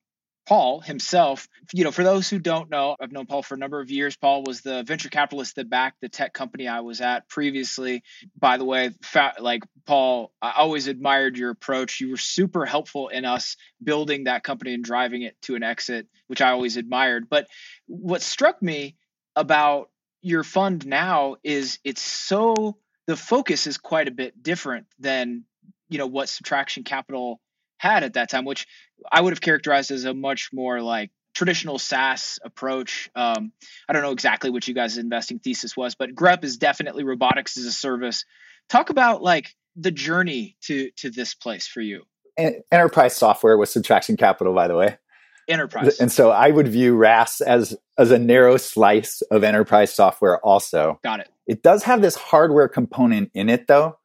Paul 0.46 0.80
himself, 0.80 1.48
you 1.72 1.84
know, 1.84 1.92
for 1.92 2.02
those 2.02 2.28
who 2.28 2.38
don't 2.38 2.70
know, 2.70 2.96
I've 3.00 3.12
known 3.12 3.26
Paul 3.26 3.42
for 3.42 3.54
a 3.54 3.58
number 3.58 3.80
of 3.80 3.90
years. 3.90 4.16
Paul 4.16 4.42
was 4.42 4.62
the 4.62 4.82
venture 4.82 5.08
capitalist 5.08 5.56
that 5.56 5.70
backed 5.70 6.00
the 6.00 6.08
tech 6.08 6.32
company 6.32 6.66
I 6.66 6.80
was 6.80 7.00
at 7.00 7.28
previously. 7.28 8.02
By 8.38 8.56
the 8.56 8.64
way, 8.64 8.90
like 9.38 9.62
Paul, 9.86 10.32
I 10.42 10.54
always 10.56 10.88
admired 10.88 11.36
your 11.36 11.50
approach. 11.50 12.00
You 12.00 12.10
were 12.10 12.16
super 12.16 12.66
helpful 12.66 13.08
in 13.08 13.24
us 13.24 13.56
building 13.82 14.24
that 14.24 14.42
company 14.42 14.74
and 14.74 14.82
driving 14.82 15.22
it 15.22 15.40
to 15.42 15.54
an 15.54 15.62
exit, 15.62 16.08
which 16.26 16.40
I 16.40 16.50
always 16.50 16.76
admired. 16.76 17.28
But 17.30 17.46
what 17.86 18.22
struck 18.22 18.60
me 18.60 18.96
about 19.36 19.90
your 20.22 20.42
fund 20.42 20.86
now 20.86 21.36
is 21.44 21.78
it's 21.84 22.02
so 22.02 22.76
the 23.06 23.16
focus 23.16 23.66
is 23.66 23.78
quite 23.78 24.08
a 24.08 24.12
bit 24.12 24.42
different 24.42 24.86
than 24.98 25.44
you 25.88 25.98
know 25.98 26.06
what 26.06 26.28
subtraction 26.28 26.84
capital 26.84 27.40
had 27.80 28.04
at 28.04 28.14
that 28.14 28.30
time 28.30 28.44
which 28.44 28.66
i 29.10 29.20
would 29.20 29.32
have 29.32 29.40
characterized 29.40 29.90
as 29.90 30.04
a 30.04 30.14
much 30.14 30.50
more 30.52 30.82
like 30.82 31.10
traditional 31.32 31.78
SaaS 31.78 32.38
approach. 32.44 33.10
Um, 33.14 33.52
I 33.88 33.92
don't 33.92 34.02
know 34.02 34.12
exactly 34.12 34.50
what 34.50 34.66
you 34.66 34.74
guys' 34.74 34.98
investing 34.98 35.38
thesis 35.38 35.76
was, 35.76 35.94
but 35.94 36.14
GREP 36.14 36.44
is 36.44 36.56
definitely 36.58 37.04
robotics 37.04 37.56
as 37.56 37.64
a 37.64 37.72
service. 37.72 38.24
Talk 38.68 38.90
about 38.90 39.22
like 39.22 39.54
the 39.76 39.90
journey 39.90 40.56
to 40.62 40.90
to 40.98 41.10
this 41.10 41.34
place 41.34 41.66
for 41.66 41.80
you. 41.80 42.02
Enterprise 42.36 43.16
software 43.16 43.56
with 43.56 43.68
subtraction 43.68 44.16
capital, 44.16 44.54
by 44.54 44.68
the 44.68 44.76
way. 44.76 44.98
Enterprise. 45.48 45.98
And 45.98 46.12
so 46.12 46.30
I 46.30 46.50
would 46.50 46.68
view 46.68 46.96
RaaS 46.96 47.40
as 47.40 47.76
as 47.98 48.10
a 48.10 48.18
narrow 48.18 48.56
slice 48.56 49.22
of 49.30 49.42
enterprise 49.42 49.92
software 49.92 50.38
also. 50.44 51.00
Got 51.02 51.20
it. 51.20 51.28
It 51.46 51.62
does 51.62 51.82
have 51.84 52.02
this 52.02 52.14
hardware 52.14 52.68
component 52.68 53.30
in 53.34 53.48
it 53.48 53.66
though. 53.66 53.98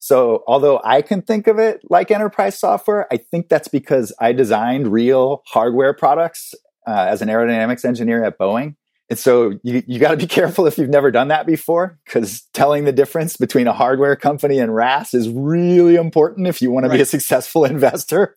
So 0.00 0.42
although 0.46 0.80
I 0.82 1.02
can 1.02 1.20
think 1.20 1.46
of 1.46 1.58
it 1.58 1.82
like 1.88 2.10
enterprise 2.10 2.58
software, 2.58 3.06
I 3.12 3.18
think 3.18 3.48
that's 3.48 3.68
because 3.68 4.12
I 4.18 4.32
designed 4.32 4.90
real 4.90 5.42
hardware 5.46 5.92
products 5.92 6.54
uh, 6.86 7.06
as 7.08 7.20
an 7.20 7.28
aerodynamics 7.28 7.84
engineer 7.84 8.24
at 8.24 8.38
Boeing. 8.38 8.76
And 9.10 9.18
so 9.18 9.58
you, 9.62 9.82
you 9.86 9.98
got 9.98 10.12
to 10.12 10.16
be 10.16 10.26
careful 10.38 10.66
if 10.66 10.78
you've 10.78 10.88
never 10.88 11.10
done 11.10 11.28
that 11.28 11.46
before, 11.46 11.98
because 12.06 12.42
telling 12.54 12.84
the 12.84 12.92
difference 12.92 13.36
between 13.36 13.66
a 13.66 13.74
hardware 13.74 14.16
company 14.16 14.58
and 14.58 14.74
RaaS 14.74 15.12
is 15.12 15.28
really 15.28 15.96
important 15.96 16.46
if 16.46 16.62
you 16.62 16.70
want 16.70 16.84
right. 16.84 16.92
to 16.92 16.98
be 16.98 17.02
a 17.02 17.06
successful 17.06 17.64
investor. 17.66 18.36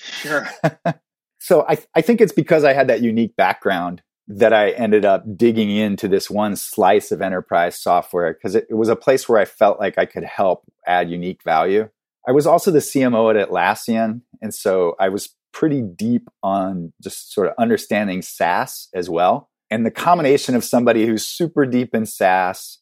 sure. 0.00 0.46
so 1.38 1.64
I, 1.66 1.78
I 1.94 2.02
think 2.02 2.20
it's 2.20 2.32
because 2.32 2.64
I 2.64 2.74
had 2.74 2.88
that 2.88 3.00
unique 3.00 3.34
background 3.34 4.02
that 4.28 4.52
I 4.52 4.70
ended 4.70 5.04
up 5.04 5.24
digging 5.36 5.70
into 5.70 6.06
this 6.06 6.28
one 6.30 6.54
slice 6.54 7.10
of 7.10 7.22
enterprise 7.22 7.78
software 7.80 8.34
because 8.34 8.54
it, 8.54 8.66
it 8.68 8.74
was 8.74 8.90
a 8.90 8.96
place 8.96 9.28
where 9.28 9.40
I 9.40 9.46
felt 9.46 9.80
like 9.80 9.98
I 9.98 10.04
could 10.04 10.24
help 10.24 10.64
add 10.86 11.10
unique 11.10 11.42
value. 11.42 11.88
I 12.26 12.32
was 12.32 12.46
also 12.46 12.70
the 12.70 12.80
CMO 12.80 13.34
at 13.34 13.48
Atlassian. 13.48 14.20
And 14.42 14.54
so 14.54 14.94
I 15.00 15.08
was 15.08 15.34
pretty 15.52 15.80
deep 15.80 16.28
on 16.42 16.92
just 17.02 17.32
sort 17.32 17.46
of 17.46 17.54
understanding 17.58 18.20
SaaS 18.20 18.88
as 18.94 19.08
well. 19.08 19.48
And 19.70 19.86
the 19.86 19.90
combination 19.90 20.54
of 20.54 20.62
somebody 20.62 21.06
who's 21.06 21.24
super 21.24 21.64
deep 21.64 21.94
in 21.94 22.04
SaaS 22.04 22.78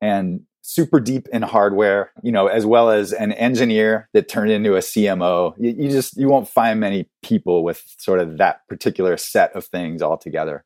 and 0.00 0.40
super 0.62 1.00
deep 1.00 1.28
in 1.32 1.42
hardware, 1.42 2.12
you 2.22 2.32
know, 2.32 2.46
as 2.46 2.64
well 2.64 2.90
as 2.90 3.12
an 3.12 3.32
engineer 3.32 4.08
that 4.14 4.28
turned 4.28 4.50
into 4.50 4.74
a 4.74 4.80
CMO, 4.80 5.54
you, 5.58 5.74
you 5.78 5.90
just 5.90 6.16
you 6.16 6.28
won't 6.28 6.48
find 6.48 6.80
many 6.80 7.08
people 7.22 7.64
with 7.64 7.82
sort 7.98 8.20
of 8.20 8.38
that 8.38 8.66
particular 8.68 9.16
set 9.16 9.54
of 9.54 9.64
things 9.66 10.02
all 10.02 10.18
together. 10.18 10.64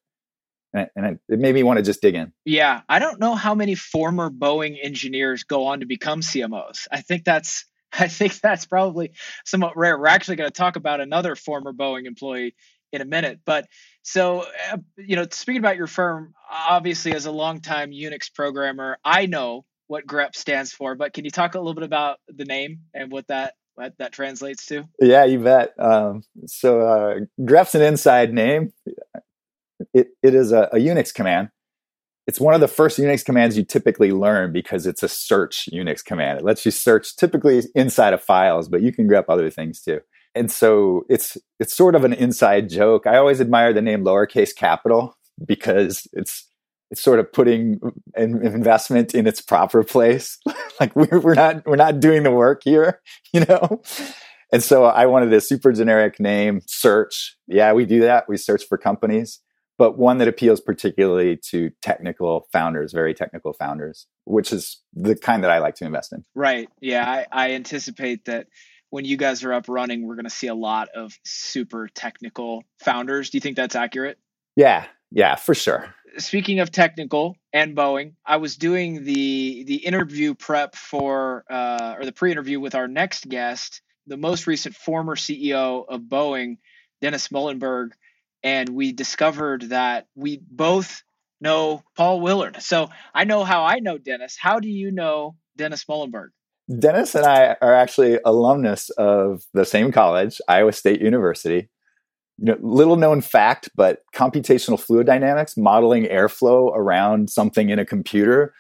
And, 0.74 0.88
and 0.96 1.18
it 1.28 1.38
made 1.38 1.54
me 1.54 1.62
want 1.62 1.78
to 1.78 1.82
just 1.82 2.00
dig 2.00 2.14
in. 2.14 2.32
Yeah, 2.44 2.80
I 2.88 2.98
don't 2.98 3.20
know 3.20 3.34
how 3.34 3.54
many 3.54 3.74
former 3.74 4.30
Boeing 4.30 4.78
engineers 4.82 5.44
go 5.44 5.66
on 5.66 5.80
to 5.80 5.86
become 5.86 6.20
CMOs. 6.20 6.88
I 6.90 7.00
think 7.00 7.24
that's 7.24 7.66
I 7.98 8.08
think 8.08 8.40
that's 8.40 8.66
probably 8.66 9.12
somewhat 9.44 9.76
rare. 9.76 9.98
We're 9.98 10.06
actually 10.06 10.36
going 10.36 10.48
to 10.48 10.54
talk 10.54 10.76
about 10.76 11.00
another 11.00 11.36
former 11.36 11.72
Boeing 11.72 12.06
employee 12.06 12.54
in 12.92 13.00
a 13.00 13.04
minute. 13.04 13.40
But 13.44 13.66
so, 14.02 14.46
uh, 14.72 14.78
you 14.96 15.16
know, 15.16 15.26
speaking 15.30 15.60
about 15.60 15.76
your 15.76 15.86
firm, 15.86 16.34
obviously, 16.50 17.14
as 17.14 17.26
a 17.26 17.30
longtime 17.30 17.90
Unix 17.90 18.32
programmer, 18.32 18.98
I 19.04 19.26
know 19.26 19.64
what 19.86 20.06
GREP 20.06 20.34
stands 20.34 20.72
for. 20.72 20.94
But 20.94 21.12
can 21.12 21.24
you 21.24 21.30
talk 21.30 21.54
a 21.54 21.58
little 21.58 21.74
bit 21.74 21.84
about 21.84 22.18
the 22.28 22.44
name 22.44 22.80
and 22.94 23.10
what 23.10 23.28
that 23.28 23.54
what 23.74 23.96
that 23.98 24.12
translates 24.12 24.66
to? 24.66 24.84
Yeah, 25.00 25.24
you 25.24 25.38
bet. 25.38 25.72
Um, 25.78 26.22
so, 26.46 26.80
uh, 26.80 27.20
GREP's 27.40 27.74
an 27.74 27.82
inside 27.82 28.32
name. 28.32 28.72
It, 29.94 30.08
it 30.22 30.34
is 30.34 30.52
a, 30.52 30.68
a 30.72 30.76
Unix 30.76 31.12
command 31.12 31.50
it's 32.26 32.40
one 32.40 32.54
of 32.54 32.60
the 32.60 32.68
first 32.68 32.98
Unix 32.98 33.24
commands 33.24 33.56
you 33.56 33.64
typically 33.64 34.12
learn 34.12 34.52
because 34.52 34.86
it's 34.86 35.02
a 35.02 35.08
search 35.08 35.68
Unix 35.72 36.04
command. 36.04 36.38
It 36.38 36.44
lets 36.44 36.64
you 36.64 36.70
search 36.70 37.16
typically 37.16 37.62
inside 37.74 38.12
of 38.12 38.22
files, 38.22 38.68
but 38.68 38.82
you 38.82 38.92
can 38.92 39.08
grep 39.08 39.24
other 39.28 39.50
things 39.50 39.82
too. 39.82 40.00
And 40.34 40.50
so 40.50 41.04
it's 41.08 41.36
it's 41.58 41.74
sort 41.74 41.94
of 41.94 42.04
an 42.04 42.12
inside 42.12 42.70
joke. 42.70 43.06
I 43.06 43.16
always 43.16 43.40
admire 43.40 43.72
the 43.72 43.82
name 43.82 44.04
lowercase 44.04 44.54
capital 44.54 45.16
because 45.44 46.06
it's 46.12 46.48
it's 46.90 47.02
sort 47.02 47.18
of 47.18 47.32
putting 47.32 47.80
an 48.14 48.44
investment 48.46 49.14
in 49.14 49.26
its 49.26 49.40
proper 49.40 49.82
place. 49.82 50.38
like 50.80 50.94
we're, 50.94 51.18
we're 51.18 51.34
not 51.34 51.66
we're 51.66 51.76
not 51.76 52.00
doing 52.00 52.22
the 52.22 52.30
work 52.30 52.62
here, 52.64 53.00
you 53.32 53.44
know. 53.44 53.82
And 54.52 54.62
so 54.62 54.84
I 54.84 55.06
wanted 55.06 55.32
a 55.32 55.40
super 55.40 55.72
generic 55.72 56.20
name, 56.20 56.60
search. 56.66 57.36
Yeah, 57.48 57.72
we 57.72 57.84
do 57.84 58.00
that. 58.02 58.28
We 58.28 58.36
search 58.36 58.64
for 58.68 58.78
companies 58.78 59.40
but 59.82 59.98
one 59.98 60.18
that 60.18 60.28
appeals 60.28 60.60
particularly 60.60 61.36
to 61.36 61.72
technical 61.82 62.46
founders, 62.52 62.92
very 62.92 63.14
technical 63.14 63.52
founders, 63.52 64.06
which 64.26 64.52
is 64.52 64.80
the 64.94 65.16
kind 65.16 65.42
that 65.42 65.50
I 65.50 65.58
like 65.58 65.74
to 65.76 65.84
invest 65.84 66.12
in. 66.12 66.24
Right. 66.36 66.68
Yeah. 66.80 67.04
I, 67.04 67.26
I 67.32 67.50
anticipate 67.54 68.26
that 68.26 68.46
when 68.90 69.04
you 69.04 69.16
guys 69.16 69.42
are 69.42 69.52
up 69.52 69.64
running, 69.68 70.06
we're 70.06 70.14
going 70.14 70.26
to 70.26 70.30
see 70.30 70.46
a 70.46 70.54
lot 70.54 70.90
of 70.94 71.12
super 71.24 71.88
technical 71.92 72.62
founders. 72.78 73.30
Do 73.30 73.38
you 73.38 73.40
think 73.40 73.56
that's 73.56 73.74
accurate? 73.74 74.18
Yeah. 74.54 74.84
Yeah, 75.10 75.34
for 75.34 75.52
sure. 75.52 75.92
Speaking 76.16 76.60
of 76.60 76.70
technical 76.70 77.34
and 77.52 77.76
Boeing, 77.76 78.12
I 78.24 78.36
was 78.36 78.56
doing 78.56 79.02
the 79.02 79.64
the 79.64 79.84
interview 79.84 80.34
prep 80.34 80.76
for 80.76 81.42
uh, 81.50 81.96
or 81.98 82.04
the 82.04 82.12
pre-interview 82.12 82.60
with 82.60 82.76
our 82.76 82.86
next 82.86 83.28
guest, 83.28 83.82
the 84.06 84.16
most 84.16 84.46
recent 84.46 84.76
former 84.76 85.16
CEO 85.16 85.84
of 85.88 86.02
Boeing, 86.02 86.58
Dennis 87.00 87.32
Muilenburg 87.32 87.94
and 88.42 88.68
we 88.70 88.92
discovered 88.92 89.70
that 89.70 90.06
we 90.14 90.40
both 90.50 91.02
know 91.40 91.82
Paul 91.96 92.20
Willard. 92.20 92.62
So 92.62 92.88
I 93.14 93.24
know 93.24 93.44
how 93.44 93.64
I 93.64 93.80
know 93.80 93.98
Dennis. 93.98 94.36
How 94.40 94.60
do 94.60 94.68
you 94.68 94.90
know 94.90 95.36
Dennis 95.56 95.84
Muilenburg? 95.88 96.30
Dennis 96.78 97.14
and 97.14 97.26
I 97.26 97.56
are 97.60 97.74
actually 97.74 98.18
alumnus 98.24 98.90
of 98.90 99.44
the 99.52 99.64
same 99.64 99.92
college, 99.92 100.40
Iowa 100.48 100.72
State 100.72 101.00
University. 101.00 101.68
You 102.38 102.46
know, 102.46 102.56
little 102.60 102.96
known 102.96 103.20
fact, 103.20 103.68
but 103.74 104.02
computational 104.14 104.80
fluid 104.80 105.06
dynamics, 105.06 105.56
modeling 105.56 106.04
airflow 106.04 106.74
around 106.74 107.30
something 107.30 107.68
in 107.68 107.78
a 107.78 107.84
computer, 107.84 108.54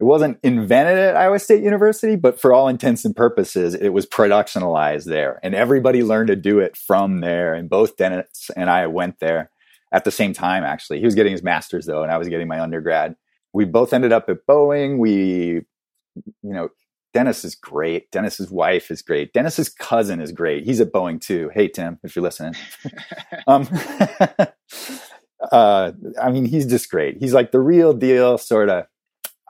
it 0.00 0.04
wasn't 0.04 0.38
invented 0.42 0.96
at 0.96 1.14
Iowa 1.14 1.38
State 1.38 1.62
University, 1.62 2.16
but 2.16 2.40
for 2.40 2.54
all 2.54 2.68
intents 2.68 3.04
and 3.04 3.14
purposes, 3.14 3.74
it 3.74 3.90
was 3.90 4.06
productionalized 4.06 5.04
there. 5.04 5.38
And 5.42 5.54
everybody 5.54 6.02
learned 6.02 6.28
to 6.28 6.36
do 6.36 6.58
it 6.58 6.74
from 6.74 7.20
there. 7.20 7.52
And 7.52 7.68
both 7.68 7.98
Dennis 7.98 8.50
and 8.56 8.70
I 8.70 8.86
went 8.86 9.18
there 9.18 9.50
at 9.92 10.04
the 10.04 10.10
same 10.10 10.32
time, 10.32 10.64
actually. 10.64 11.00
He 11.00 11.04
was 11.04 11.14
getting 11.14 11.32
his 11.32 11.42
master's, 11.42 11.84
though, 11.84 12.02
and 12.02 12.10
I 12.10 12.16
was 12.16 12.28
getting 12.28 12.48
my 12.48 12.60
undergrad. 12.60 13.14
We 13.52 13.66
both 13.66 13.92
ended 13.92 14.10
up 14.10 14.30
at 14.30 14.46
Boeing. 14.46 14.96
We, 14.96 15.66
you 16.14 16.24
know, 16.42 16.70
Dennis 17.12 17.44
is 17.44 17.54
great. 17.54 18.10
Dennis's 18.10 18.50
wife 18.50 18.90
is 18.90 19.02
great. 19.02 19.34
Dennis's 19.34 19.68
cousin 19.68 20.22
is 20.22 20.32
great. 20.32 20.64
He's 20.64 20.80
at 20.80 20.92
Boeing 20.92 21.20
too. 21.20 21.50
Hey, 21.52 21.68
Tim, 21.68 21.98
if 22.04 22.16
you're 22.16 22.22
listening. 22.22 22.54
um, 23.46 23.68
uh, 25.52 25.92
I 26.22 26.30
mean, 26.30 26.46
he's 26.46 26.64
just 26.64 26.90
great. 26.90 27.18
He's 27.18 27.34
like 27.34 27.52
the 27.52 27.60
real 27.60 27.92
deal, 27.92 28.38
sort 28.38 28.70
of 28.70 28.86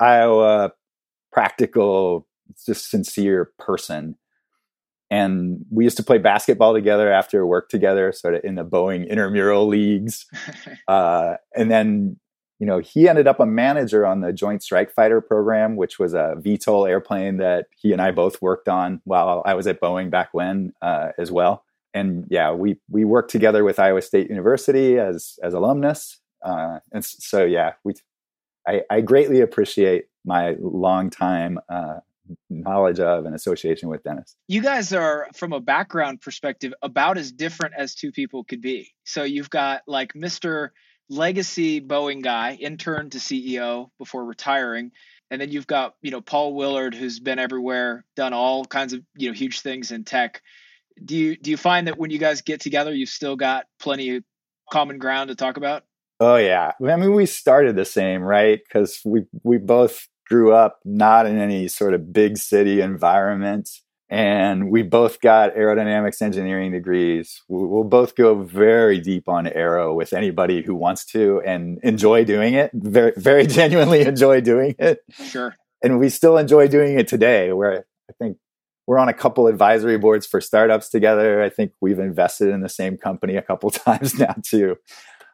Iowa 0.00 0.73
practical, 1.33 2.26
just 2.66 2.90
sincere 2.90 3.52
person. 3.59 4.16
And 5.11 5.64
we 5.71 5.85
used 5.85 5.97
to 5.97 6.04
play 6.04 6.19
basketball 6.19 6.73
together 6.73 7.12
after 7.12 7.45
work 7.45 7.69
together, 7.69 8.12
sort 8.12 8.35
of 8.35 8.45
in 8.45 8.54
the 8.54 8.64
Boeing 8.64 9.09
intramural 9.09 9.66
leagues. 9.66 10.26
uh, 10.88 11.35
and 11.57 11.71
then, 11.71 12.16
you 12.61 12.66
know, 12.66 12.78
he 12.78 13.09
ended 13.09 13.26
up 13.26 13.40
a 13.40 13.47
manager 13.47 14.07
on 14.07 14.21
the 14.21 14.33
Joint 14.33 14.62
Strike 14.62 14.92
Fighter 14.92 15.21
program, 15.21 15.75
which 15.75 15.99
was 15.99 16.14
a 16.14 16.37
VTOL 16.38 16.88
airplane 16.88 17.38
that 17.38 17.66
he 17.76 17.92
and 17.92 18.00
I 18.00 18.12
both 18.12 18.40
worked 18.40 18.69
on 18.69 19.00
while 19.04 19.42
I 19.45 19.54
was 19.54 19.66
at 19.66 19.80
Boeing 19.80 20.11
back 20.11 20.28
when 20.33 20.73
uh, 20.80 21.09
as 21.19 21.33
well. 21.33 21.64
And 21.92 22.26
yeah, 22.30 22.52
we 22.52 22.78
we 22.88 23.04
worked 23.04 23.33
together 23.33 23.64
with 23.64 23.80
Iowa 23.80 24.02
State 24.02 24.30
University 24.30 24.97
as 24.97 25.40
as 25.42 25.54
alumnus. 25.54 26.21
Uh, 26.45 26.78
and 26.92 27.04
so 27.04 27.45
yeah, 27.45 27.73
we 27.83 27.95
I, 28.67 28.83
I 28.90 29.00
greatly 29.00 29.40
appreciate 29.40 30.07
my 30.25 30.57
long 30.61 31.11
time 31.11 31.59
uh, 31.69 32.00
knowledge 32.49 33.00
of 33.00 33.25
and 33.25 33.35
association 33.35 33.88
with 33.88 34.02
Dennis. 34.02 34.37
You 34.49 34.61
guys 34.61 34.93
are, 34.93 35.29
from 35.35 35.52
a 35.52 35.61
background 35.61 36.21
perspective, 36.21 36.73
about 36.83 37.19
as 37.19 37.33
different 37.33 37.75
as 37.76 37.95
two 37.95 38.12
people 38.12 38.45
could 38.45 38.61
be. 38.61 38.93
So 39.05 39.23
you've 39.25 39.50
got 39.50 39.83
like 39.87 40.12
Mr. 40.14 40.71
Legacy 41.09 41.81
Boeing 41.81 42.23
guy, 42.23 42.57
intern 42.61 43.11
to 43.11 43.19
CEO 43.19 43.90
before 43.99 44.25
retiring. 44.25 44.93
And 45.31 45.40
then 45.40 45.50
you've 45.50 45.67
got, 45.67 45.95
you 46.02 46.11
know, 46.11 46.21
Paul 46.21 46.55
Willard, 46.55 46.95
who's 46.95 47.21
been 47.21 47.38
everywhere, 47.38 48.05
done 48.17 48.33
all 48.33 48.64
kinds 48.64 48.93
of, 48.93 49.02
you 49.17 49.29
know, 49.29 49.35
huge 49.35 49.61
things 49.61 49.93
in 49.93 50.05
tech. 50.05 50.43
Do 51.05 51.17
you 51.17 51.37
do 51.37 51.50
you 51.50 51.57
find 51.57 51.87
that 51.87 51.99
when 51.99 52.11
you 52.11 52.19
guys 52.19 52.43
get 52.43 52.61
together, 52.61 52.93
you've 52.93 53.09
still 53.09 53.37
got 53.37 53.67
plenty 53.79 54.17
of 54.17 54.25
common 54.71 54.99
ground 54.99 55.29
to 55.29 55.35
talk 55.35 55.57
about? 55.57 55.85
Oh 56.21 56.37
yeah. 56.37 56.73
I 56.87 56.97
mean, 56.97 57.15
we 57.15 57.25
started 57.27 57.77
the 57.77 57.85
same, 57.87 58.23
right? 58.23 58.61
Because 58.62 59.00
we 59.05 59.25
we 59.43 59.57
both 59.59 60.07
grew 60.29 60.53
up 60.53 60.79
not 60.85 61.27
in 61.27 61.39
any 61.39 61.67
sort 61.67 61.95
of 61.95 62.12
big 62.12 62.37
city 62.37 62.81
environment, 62.83 63.71
and 64.11 64.71
we 64.71 64.83
both 64.83 65.21
got 65.21 65.55
aerodynamics 65.55 66.21
engineering 66.21 66.73
degrees. 66.73 67.41
We'll 67.49 67.85
both 67.85 68.15
go 68.17 68.43
very 68.43 69.00
deep 69.00 69.29
on 69.29 69.47
aero 69.47 69.95
with 69.95 70.12
anybody 70.12 70.62
who 70.62 70.75
wants 70.75 71.07
to 71.07 71.41
and 71.47 71.79
enjoy 71.83 72.25
doing 72.25 72.53
it. 72.55 72.71
Very 72.75 73.12
very 73.17 73.47
genuinely 73.59 74.03
enjoy 74.03 74.43
doing 74.43 74.75
it. 74.79 75.00
Sure. 75.11 75.57
and 75.83 75.99
we 75.99 76.11
still 76.11 76.37
enjoy 76.37 76.69
doing 76.69 76.99
it 76.99 77.09
today. 77.09 77.53
Where 77.55 77.87
I 78.11 78.12
think 78.19 78.37
we're 78.87 78.99
on 78.99 79.09
a 79.09 79.15
couple 79.15 79.47
advisory 79.47 79.97
boards 79.97 80.27
for 80.27 80.41
startups 80.43 80.91
together. 80.91 81.43
I 81.43 81.49
think 81.49 81.73
we've 81.81 81.99
invested 81.99 82.49
in 82.50 82.61
the 82.61 82.69
same 82.69 82.99
company 82.99 83.37
a 83.37 83.43
couple 83.43 83.71
times 83.89 84.19
now 84.19 84.35
too. 84.43 84.77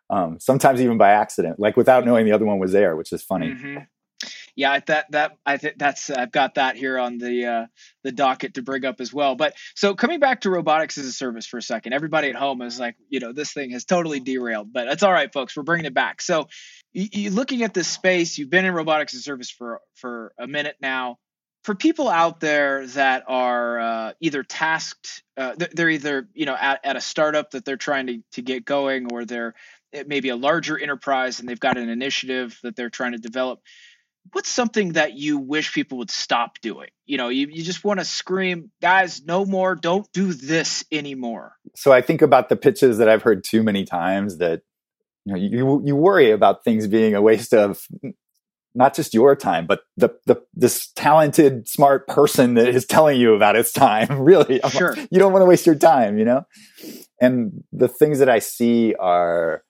Um, 0.09 0.39
sometimes 0.39 0.81
even 0.81 0.99
by 0.99 1.11
accident, 1.11 1.59
like 1.59 1.77
without 1.77 2.05
knowing 2.05 2.27
the 2.27 2.33
other 2.33 2.45
one 2.45 2.59
was 2.59 2.73
there, 2.73 2.95
which 2.95 3.13
is 3.13 3.23
funny. 3.23 3.51
Mm-hmm 3.51 3.79
yeah, 4.57 4.81
that 4.87 5.13
that 5.13 5.37
I 5.45 5.59
think 5.59 5.77
that's 5.77 6.09
I've 6.09 6.33
got 6.33 6.55
that 6.55 6.77
here 6.77 6.99
on 6.99 7.19
the 7.19 7.47
uh, 7.47 7.67
the 8.03 8.13
docket 8.13 8.55
to 8.55 8.63
bring 8.63 8.87
up 8.87 9.01
as 9.03 9.13
well. 9.13 9.35
But 9.37 9.55
so 9.75 9.95
coming 9.95 10.19
back 10.19 10.41
to 10.41 10.51
robotics 10.51 10.97
as 10.97 11.05
a 11.05 11.13
service 11.13 11.47
for 11.47 11.59
a 11.59 11.63
second, 11.63 11.93
everybody 11.93 12.31
at 12.31 12.37
home 12.37 12.63
is 12.63 12.81
like, 12.81 12.97
you 13.11 13.21
know, 13.21 13.33
this 13.33 13.53
thing 13.53 13.71
has 13.71 13.85
totally 13.85 14.19
derailed, 14.19 14.73
but 14.73 14.87
that's 14.87 15.03
all 15.03 15.13
right, 15.13 15.31
folks. 15.31 15.55
We're 15.57 15.63
bringing 15.63 15.85
it 15.85 15.95
back. 15.95 16.23
So 16.23 16.49
you, 16.95 17.09
you 17.13 17.31
looking 17.31 17.63
at 17.63 17.75
this 17.75 17.87
space, 17.87 18.39
you've 18.39 18.51
been 18.51 18.65
in 18.65 18.73
robotics 18.73 19.13
as 19.13 19.21
a 19.21 19.23
service 19.23 19.51
for 19.51 19.81
for 19.95 20.33
a 20.39 20.47
minute 20.47 20.77
now. 20.81 21.19
For 21.65 21.75
people 21.75 22.09
out 22.09 22.39
there 22.41 22.87
that 22.87 23.25
are 23.27 23.81
uh, 23.81 24.13
either 24.21 24.45
tasked, 24.45 25.25
uh, 25.37 25.57
they're 25.75 25.91
either 25.91 26.29
you 26.33 26.47
know 26.47 26.57
at, 26.59 26.81
at 26.83 26.97
a 26.97 27.01
startup 27.01 27.51
that 27.51 27.67
they're 27.67 27.77
trying 27.77 28.07
to 28.07 28.23
to 28.33 28.43
get 28.43 28.65
going, 28.65 29.13
or 29.13 29.27
they're 29.27 29.55
Uh, 29.97 30.05
maybe 30.07 30.29
a 30.29 30.37
larger 30.37 30.79
enterprise 30.79 31.41
and 31.41 31.49
they've 31.49 31.61
got 31.61 31.77
an 31.77 31.89
initiative 31.89 32.59
that 32.63 32.77
they're 32.77 32.91
trying 32.91 33.13
to 33.13 33.19
develop 33.19 33.61
what's 34.33 34.49
something 34.49 34.95
that 34.95 35.15
you 35.15 35.39
wish 35.39 35.73
people 35.73 35.99
would 35.99 36.11
stop 36.11 36.61
doing? 36.61 36.89
You 37.07 37.19
know, 37.19 37.29
you, 37.29 37.49
you 37.49 37.63
just 37.63 37.85
want 37.85 38.01
to 38.01 38.05
scream, 38.05 38.71
guys, 38.83 39.25
no 39.25 39.45
more, 39.45 39.75
don't 39.75 40.11
do 40.13 40.33
this 40.33 40.85
anymore. 40.91 41.55
So 41.75 41.93
I 41.93 42.01
think 42.01 42.23
about 42.23 42.49
the 42.49 42.57
pitches 42.57 42.99
that 42.99 43.09
I've 43.09 43.23
heard 43.23 43.45
too 43.45 43.63
many 43.63 43.85
times 43.85 44.39
that 44.39 44.63
you 45.25 45.33
know 45.33 45.41
you 45.41 45.83
you 45.85 45.97
worry 45.97 46.31
about 46.31 46.63
things 46.63 46.87
being 46.87 47.15
a 47.15 47.23
waste 47.23 47.53
of 47.53 47.85
not 48.77 48.95
just 48.95 49.15
your 49.15 49.35
time, 49.35 49.67
but 49.67 49.81
the 49.97 50.11
the 50.27 50.41
this 50.55 50.89
talented, 50.95 51.69
smart 51.69 52.07
person 52.07 52.55
that 52.55 52.69
is 52.69 52.87
telling 52.87 53.21
you 53.21 53.35
about 53.35 53.57
its 53.57 53.73
time. 53.73 54.07
Really, 54.27 54.61
sure. 54.71 54.97
you 55.11 55.19
don't 55.19 55.33
want 55.33 55.43
to 55.43 55.47
waste 55.47 55.67
your 55.67 55.75
time, 55.75 56.19
you 56.19 56.25
know. 56.25 56.47
And 57.21 57.65
the 57.73 57.89
things 57.89 58.19
that 58.19 58.29
I 58.29 58.39
see 58.39 58.95
are 58.95 59.63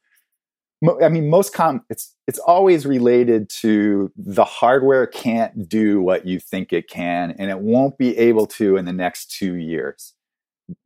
I 1.03 1.09
mean, 1.09 1.31
most 1.31 1.55
com 1.55 1.83
it's 1.89 2.15
it's 2.27 2.39
always 2.39 2.85
related 2.85 3.49
to 3.61 4.13
the 4.17 4.45
hardware 4.45 5.07
can't 5.07 5.69
do 5.69 6.03
what 6.03 6.27
you 6.27 6.39
think 6.39 6.73
it 6.73 6.89
can, 6.89 7.35
and 7.39 7.51
it 7.51 7.61
won't 7.61 7.97
be 7.97 8.17
able 8.19 8.47
to 8.49 8.77
in 8.77 8.85
the 8.85 8.93
next 8.93 9.31
two 9.31 9.55
years. 9.55 10.13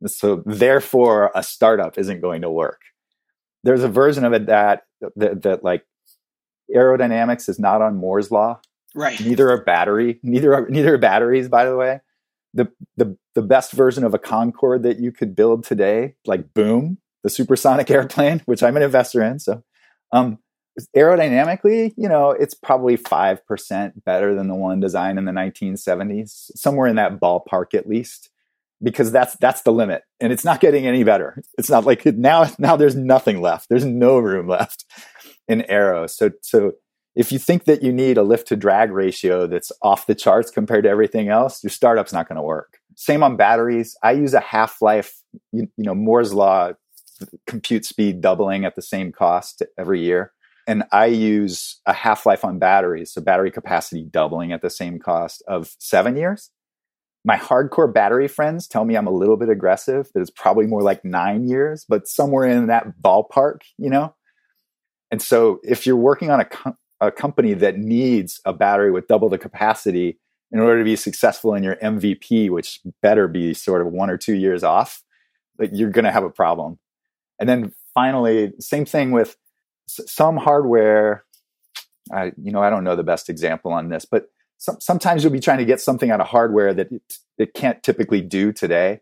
So 0.05 0.43
therefore, 0.45 1.31
a 1.35 1.43
startup 1.43 1.97
isn't 1.97 2.21
going 2.21 2.41
to 2.43 2.49
work. 2.49 2.81
There's 3.63 3.83
a 3.83 3.89
version 3.89 4.23
of 4.23 4.33
it 4.33 4.45
that 4.45 4.83
that, 5.17 5.41
that 5.41 5.63
like 5.63 5.85
aerodynamics 6.73 7.49
is 7.49 7.59
not 7.59 7.81
on 7.81 7.97
Moore's 7.97 8.31
law. 8.31 8.61
Right. 8.95 9.19
Neither 9.19 9.49
are 9.51 9.63
battery. 9.63 10.19
Neither 10.23 10.53
are 10.53 10.69
neither 10.69 10.95
are 10.95 10.99
batteries. 10.99 11.49
By 11.49 11.65
the 11.65 11.75
way, 11.75 11.99
the 12.53 12.71
the 12.95 13.17
the 13.35 13.41
best 13.41 13.73
version 13.73 14.05
of 14.05 14.13
a 14.13 14.19
Concorde 14.19 14.83
that 14.83 14.99
you 14.99 15.11
could 15.11 15.35
build 15.35 15.65
today, 15.65 16.15
like 16.25 16.53
Boom, 16.53 16.97
the 17.23 17.29
supersonic 17.29 17.89
airplane, 17.91 18.41
which 18.45 18.63
I'm 18.63 18.77
an 18.77 18.83
investor 18.83 19.21
in, 19.21 19.39
so 19.39 19.63
um, 20.11 20.39
aerodynamically, 20.95 21.93
you 21.97 22.07
know, 22.07 22.31
it's 22.31 22.53
probably 22.53 22.97
5% 22.97 24.03
better 24.05 24.35
than 24.35 24.47
the 24.47 24.55
one 24.55 24.79
designed 24.79 25.17
in 25.17 25.25
the 25.25 25.31
1970s, 25.31 26.51
somewhere 26.55 26.87
in 26.87 26.95
that 26.95 27.19
ballpark 27.19 27.73
at 27.73 27.87
least, 27.87 28.29
because 28.81 29.11
that's, 29.11 29.35
that's 29.35 29.61
the 29.61 29.71
limit 29.71 30.03
and 30.19 30.31
it's 30.31 30.45
not 30.45 30.59
getting 30.59 30.87
any 30.87 31.03
better. 31.03 31.41
It's 31.57 31.69
not 31.69 31.85
like 31.85 32.05
now, 32.05 32.49
now 32.57 32.75
there's 32.75 32.95
nothing 32.95 33.41
left. 33.41 33.69
There's 33.69 33.85
no 33.85 34.17
room 34.17 34.47
left 34.47 34.85
in 35.47 35.63
aero. 35.69 36.07
So, 36.07 36.31
so 36.41 36.73
if 37.15 37.31
you 37.31 37.39
think 37.39 37.65
that 37.65 37.83
you 37.83 37.91
need 37.91 38.17
a 38.17 38.23
lift 38.23 38.47
to 38.47 38.55
drag 38.55 38.91
ratio 38.91 39.47
that's 39.47 39.71
off 39.81 40.07
the 40.07 40.15
charts 40.15 40.49
compared 40.49 40.85
to 40.85 40.89
everything 40.89 41.27
else, 41.27 41.63
your 41.63 41.69
startup's 41.69 42.13
not 42.13 42.27
going 42.27 42.37
to 42.37 42.41
work. 42.41 42.79
Same 42.95 43.23
on 43.23 43.35
batteries. 43.35 43.97
I 44.01 44.13
use 44.13 44.33
a 44.33 44.39
half 44.39 44.81
life, 44.81 45.13
you, 45.51 45.67
you 45.75 45.83
know, 45.83 45.95
Moore's 45.95 46.33
law 46.33 46.71
compute 47.47 47.85
speed 47.85 48.21
doubling 48.21 48.65
at 48.65 48.75
the 48.75 48.81
same 48.81 49.11
cost 49.11 49.61
every 49.77 50.01
year. 50.01 50.31
And 50.67 50.83
I 50.91 51.07
use 51.07 51.79
a 51.85 51.93
half 51.93 52.25
life 52.25 52.45
on 52.45 52.59
batteries, 52.59 53.11
so 53.11 53.21
battery 53.21 53.51
capacity 53.51 54.03
doubling 54.03 54.51
at 54.51 54.61
the 54.61 54.69
same 54.69 54.99
cost 54.99 55.43
of 55.47 55.75
seven 55.79 56.15
years. 56.15 56.51
My 57.23 57.37
hardcore 57.37 57.91
battery 57.91 58.27
friends 58.27 58.67
tell 58.67 58.85
me 58.85 58.95
I'm 58.95 59.07
a 59.07 59.11
little 59.11 59.37
bit 59.37 59.49
aggressive, 59.49 60.09
that 60.13 60.21
it's 60.21 60.31
probably 60.31 60.67
more 60.67 60.81
like 60.81 61.03
nine 61.03 61.47
years, 61.47 61.85
but 61.87 62.07
somewhere 62.07 62.45
in 62.45 62.67
that 62.67 62.93
ballpark, 63.01 63.61
you 63.77 63.89
know? 63.89 64.15
And 65.11 65.21
so 65.21 65.59
if 65.63 65.85
you're 65.85 65.95
working 65.95 66.31
on 66.31 66.39
a, 66.39 66.45
com- 66.45 66.77
a 66.99 67.11
company 67.11 67.53
that 67.55 67.77
needs 67.77 68.39
a 68.45 68.53
battery 68.53 68.91
with 68.91 69.07
double 69.07 69.29
the 69.29 69.37
capacity 69.37 70.19
in 70.51 70.59
order 70.59 70.79
to 70.79 70.85
be 70.85 70.95
successful 70.95 71.53
in 71.53 71.63
your 71.63 71.75
MVP, 71.77 72.49
which 72.49 72.79
better 73.01 73.27
be 73.27 73.53
sort 73.53 73.81
of 73.81 73.87
one 73.87 74.09
or 74.09 74.17
two 74.17 74.35
years 74.35 74.63
off, 74.63 75.03
like 75.57 75.69
you're 75.73 75.89
going 75.89 76.05
to 76.05 76.11
have 76.11 76.23
a 76.23 76.29
problem. 76.29 76.79
And 77.41 77.49
then 77.49 77.73
finally, 77.95 78.53
same 78.59 78.85
thing 78.85 79.11
with 79.11 79.35
some 79.87 80.37
hardware. 80.37 81.25
I, 82.13 82.33
you 82.41 82.51
know, 82.51 82.61
I 82.61 82.69
don't 82.69 82.83
know 82.83 82.95
the 82.95 83.03
best 83.03 83.29
example 83.29 83.73
on 83.73 83.89
this, 83.89 84.05
but 84.05 84.27
some, 84.59 84.79
sometimes 84.79 85.23
you'll 85.23 85.33
be 85.33 85.39
trying 85.39 85.57
to 85.57 85.65
get 85.65 85.81
something 85.81 86.11
out 86.11 86.21
of 86.21 86.27
hardware 86.27 86.71
that 86.75 86.91
it, 86.91 87.01
it, 87.39 87.53
can't 87.55 87.81
typically 87.81 88.21
do 88.21 88.53
today. 88.53 89.01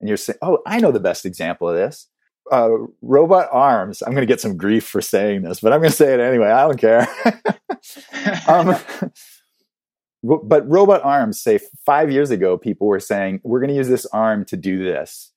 And 0.00 0.08
you're 0.08 0.18
saying, 0.18 0.38
oh, 0.42 0.58
I 0.66 0.80
know 0.80 0.92
the 0.92 1.00
best 1.00 1.24
example 1.24 1.66
of 1.66 1.76
this. 1.76 2.08
Uh, 2.52 2.68
robot 3.00 3.48
arms. 3.52 4.02
I'm 4.02 4.12
going 4.12 4.22
to 4.22 4.30
get 4.30 4.40
some 4.40 4.58
grief 4.58 4.86
for 4.86 5.00
saying 5.00 5.42
this, 5.42 5.60
but 5.60 5.72
I'm 5.72 5.80
going 5.80 5.90
to 5.90 5.96
say 5.96 6.12
it 6.12 6.20
anyway. 6.20 6.48
I 6.48 6.66
don't 6.66 6.78
care. 6.78 7.08
um, 8.48 8.76
but 10.44 10.68
robot 10.68 11.02
arms, 11.04 11.40
say 11.40 11.58
five 11.86 12.12
years 12.12 12.30
ago, 12.30 12.58
people 12.58 12.86
were 12.86 13.00
saying, 13.00 13.40
we're 13.44 13.60
going 13.60 13.70
to 13.70 13.76
use 13.76 13.88
this 13.88 14.06
arm 14.12 14.44
to 14.46 14.58
do 14.58 14.84
this 14.84 15.32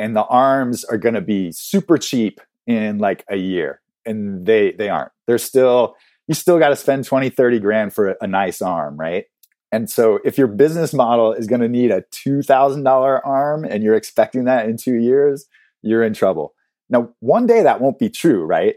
and 0.00 0.16
the 0.16 0.24
arms 0.24 0.82
are 0.84 0.96
going 0.96 1.14
to 1.14 1.20
be 1.20 1.52
super 1.52 1.98
cheap 1.98 2.40
in 2.66 2.98
like 2.98 3.24
a 3.28 3.36
year 3.36 3.80
and 4.06 4.46
they 4.46 4.72
they 4.72 4.88
aren't. 4.88 5.12
They're 5.26 5.38
still 5.38 5.94
you 6.26 6.34
still 6.34 6.58
got 6.58 6.70
to 6.70 6.76
spend 6.76 7.04
20 7.04 7.28
30 7.28 7.58
grand 7.60 7.92
for 7.92 8.08
a, 8.08 8.16
a 8.22 8.26
nice 8.26 8.62
arm 8.62 8.96
right? 8.96 9.26
And 9.72 9.88
so 9.88 10.18
if 10.24 10.38
your 10.38 10.48
business 10.48 10.92
model 10.92 11.32
is 11.32 11.46
going 11.46 11.60
to 11.60 11.68
need 11.68 11.92
a 11.92 12.02
$2000 12.12 13.20
arm 13.24 13.64
and 13.64 13.84
you're 13.84 13.94
expecting 13.94 14.44
that 14.44 14.68
in 14.68 14.76
two 14.76 14.96
years 14.96 15.46
you're 15.82 16.02
in 16.02 16.14
trouble. 16.14 16.54
Now 16.88 17.10
one 17.20 17.46
day 17.46 17.62
that 17.62 17.80
won't 17.80 17.98
be 17.98 18.08
true 18.08 18.44
right? 18.44 18.76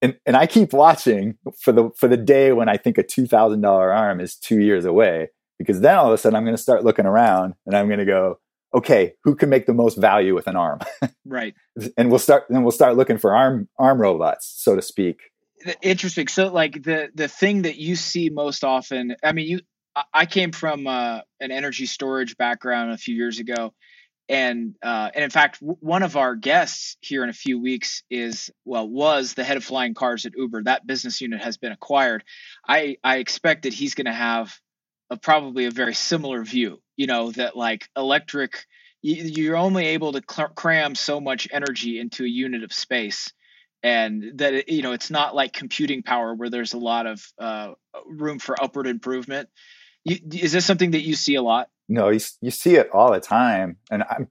And, 0.00 0.16
and 0.26 0.36
i 0.36 0.46
keep 0.46 0.72
watching 0.72 1.38
for 1.58 1.72
the 1.72 1.90
for 1.96 2.06
the 2.06 2.16
day 2.16 2.52
when 2.52 2.68
i 2.68 2.76
think 2.76 2.98
a 2.98 3.02
$2000 3.02 3.64
arm 3.66 4.20
is 4.20 4.36
two 4.36 4.60
years 4.60 4.84
away 4.84 5.30
because 5.58 5.80
then 5.80 5.96
all 5.96 6.06
of 6.06 6.12
a 6.12 6.18
sudden 6.18 6.36
i'm 6.36 6.44
going 6.44 6.56
to 6.56 6.62
start 6.62 6.84
looking 6.84 7.04
around 7.04 7.54
and 7.66 7.76
i'm 7.76 7.88
going 7.88 7.98
to 7.98 8.04
go 8.04 8.38
okay, 8.74 9.14
who 9.24 9.34
can 9.34 9.48
make 9.48 9.66
the 9.66 9.74
most 9.74 9.96
value 9.98 10.34
with 10.34 10.46
an 10.46 10.56
arm? 10.56 10.80
right. 11.24 11.54
And 11.96 12.10
we'll 12.10 12.18
start 12.18 12.50
and 12.50 12.64
we'll 12.64 12.72
start 12.72 12.96
looking 12.96 13.18
for 13.18 13.36
arm 13.36 13.68
arm 13.78 14.00
robots, 14.00 14.52
so 14.56 14.74
to 14.74 14.82
speak. 14.82 15.20
Interesting. 15.80 16.26
So 16.26 16.48
like 16.52 16.82
the 16.82 17.08
the 17.14 17.28
thing 17.28 17.62
that 17.62 17.76
you 17.76 17.94
see 17.94 18.30
most 18.30 18.64
often, 18.64 19.14
I 19.22 19.32
mean, 19.32 19.46
you 19.46 19.60
I 20.12 20.26
came 20.26 20.52
from 20.52 20.86
uh, 20.86 21.20
an 21.40 21.50
energy 21.50 21.86
storage 21.86 22.36
background 22.36 22.92
a 22.92 22.98
few 22.98 23.14
years 23.14 23.38
ago, 23.38 23.72
and 24.28 24.74
uh, 24.82 25.10
and 25.14 25.24
in 25.24 25.30
fact, 25.30 25.60
w- 25.60 25.78
one 25.80 26.02
of 26.02 26.16
our 26.16 26.34
guests 26.34 26.96
here 27.00 27.22
in 27.22 27.30
a 27.30 27.34
few 27.34 27.60
weeks 27.60 28.02
is 28.10 28.50
well 28.64 28.88
was 28.88 29.34
the 29.34 29.44
head 29.44 29.56
of 29.56 29.64
flying 29.64 29.94
cars 29.94 30.26
at 30.26 30.36
Uber. 30.36 30.64
That 30.64 30.86
business 30.86 31.20
unit 31.20 31.42
has 31.42 31.56
been 31.56 31.72
acquired. 31.72 32.24
I 32.66 32.96
I 33.02 33.16
expect 33.18 33.62
that 33.62 33.72
he's 33.72 33.94
going 33.94 34.06
to 34.06 34.12
have 34.12 34.58
a, 35.10 35.16
probably 35.16 35.66
a 35.66 35.70
very 35.70 35.94
similar 35.94 36.42
view 36.42 36.80
you 36.96 37.06
know 37.06 37.30
that 37.32 37.56
like 37.56 37.88
electric 37.96 38.66
you're 39.00 39.56
only 39.56 39.86
able 39.86 40.12
to 40.12 40.20
cram 40.20 40.94
so 40.94 41.20
much 41.20 41.48
energy 41.52 42.00
into 42.00 42.24
a 42.24 42.28
unit 42.28 42.64
of 42.64 42.72
space 42.72 43.32
and 43.82 44.32
that 44.34 44.54
it, 44.54 44.68
you 44.68 44.82
know 44.82 44.92
it's 44.92 45.10
not 45.10 45.34
like 45.34 45.52
computing 45.52 46.02
power 46.02 46.34
where 46.34 46.50
there's 46.50 46.72
a 46.72 46.78
lot 46.78 47.06
of 47.06 47.24
uh, 47.38 47.72
room 48.06 48.38
for 48.38 48.60
upward 48.60 48.86
improvement 48.86 49.48
you, 50.04 50.18
is 50.32 50.52
this 50.52 50.66
something 50.66 50.90
that 50.92 51.02
you 51.02 51.14
see 51.14 51.36
a 51.36 51.42
lot 51.42 51.68
no 51.88 52.08
you, 52.08 52.20
you 52.40 52.50
see 52.50 52.74
it 52.74 52.90
all 52.92 53.12
the 53.12 53.20
time 53.20 53.76
and 53.90 54.02
i'm 54.10 54.28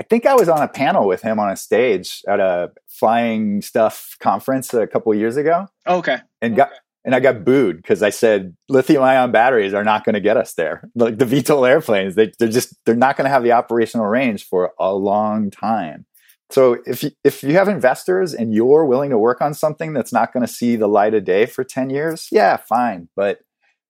I 0.00 0.04
think 0.04 0.26
I 0.26 0.34
was 0.34 0.48
on 0.48 0.62
a 0.62 0.68
panel 0.68 1.08
with 1.08 1.22
him 1.22 1.40
on 1.40 1.50
a 1.50 1.56
stage 1.56 2.22
at 2.28 2.38
a 2.38 2.70
flying 2.86 3.62
stuff 3.62 4.16
conference 4.20 4.72
a 4.72 4.86
couple 4.86 5.12
years 5.14 5.36
ago. 5.36 5.66
okay. 5.86 6.18
And 6.40 6.54
got 6.54 6.70
and 7.08 7.14
I 7.14 7.20
got 7.20 7.42
booed 7.42 7.78
because 7.78 8.02
I 8.02 8.10
said 8.10 8.54
lithium 8.68 9.02
ion 9.02 9.32
batteries 9.32 9.72
are 9.72 9.82
not 9.82 10.04
going 10.04 10.12
to 10.12 10.20
get 10.20 10.36
us 10.36 10.52
there. 10.52 10.82
Like 10.94 11.16
the 11.16 11.24
VTOL 11.24 11.66
airplanes, 11.66 12.16
they, 12.16 12.32
they're 12.38 12.50
just 12.50 12.74
they're 12.84 12.94
not 12.94 13.16
going 13.16 13.24
to 13.24 13.30
have 13.30 13.42
the 13.42 13.52
operational 13.52 14.04
range 14.04 14.44
for 14.44 14.72
a 14.78 14.92
long 14.92 15.50
time. 15.50 16.04
So 16.50 16.76
if 16.84 17.02
you, 17.02 17.12
if 17.24 17.42
you 17.42 17.54
have 17.54 17.66
investors 17.66 18.34
and 18.34 18.52
you're 18.52 18.84
willing 18.84 19.08
to 19.08 19.16
work 19.16 19.40
on 19.40 19.54
something 19.54 19.94
that's 19.94 20.12
not 20.12 20.34
going 20.34 20.44
to 20.44 20.52
see 20.52 20.76
the 20.76 20.86
light 20.86 21.14
of 21.14 21.24
day 21.24 21.46
for 21.46 21.64
10 21.64 21.88
years, 21.88 22.28
yeah, 22.30 22.58
fine. 22.58 23.08
But 23.16 23.38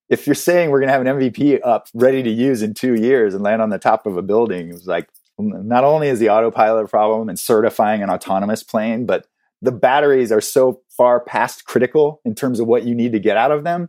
if 0.08 0.28
you're 0.28 0.36
saying 0.36 0.70
we're 0.70 0.78
going 0.78 0.86
to 0.86 0.92
have 0.92 1.04
an 1.04 1.18
MVP 1.18 1.58
up 1.64 1.88
ready 1.94 2.22
to 2.22 2.30
use 2.30 2.62
in 2.62 2.72
2 2.72 2.94
years 2.94 3.34
and 3.34 3.42
land 3.42 3.60
on 3.60 3.70
the 3.70 3.80
top 3.80 4.06
of 4.06 4.16
a 4.16 4.22
building, 4.22 4.68
it's 4.68 4.86
like 4.86 5.08
not 5.40 5.82
only 5.82 6.06
is 6.06 6.20
the 6.20 6.30
autopilot 6.30 6.88
problem 6.88 7.28
and 7.28 7.36
certifying 7.36 8.00
an 8.00 8.10
autonomous 8.10 8.62
plane, 8.62 9.06
but 9.06 9.26
the 9.62 9.72
batteries 9.72 10.30
are 10.30 10.40
so 10.40 10.80
far 10.96 11.20
past 11.20 11.64
critical 11.64 12.20
in 12.24 12.34
terms 12.34 12.60
of 12.60 12.66
what 12.66 12.84
you 12.84 12.94
need 12.94 13.12
to 13.12 13.18
get 13.18 13.36
out 13.36 13.50
of 13.50 13.64
them 13.64 13.88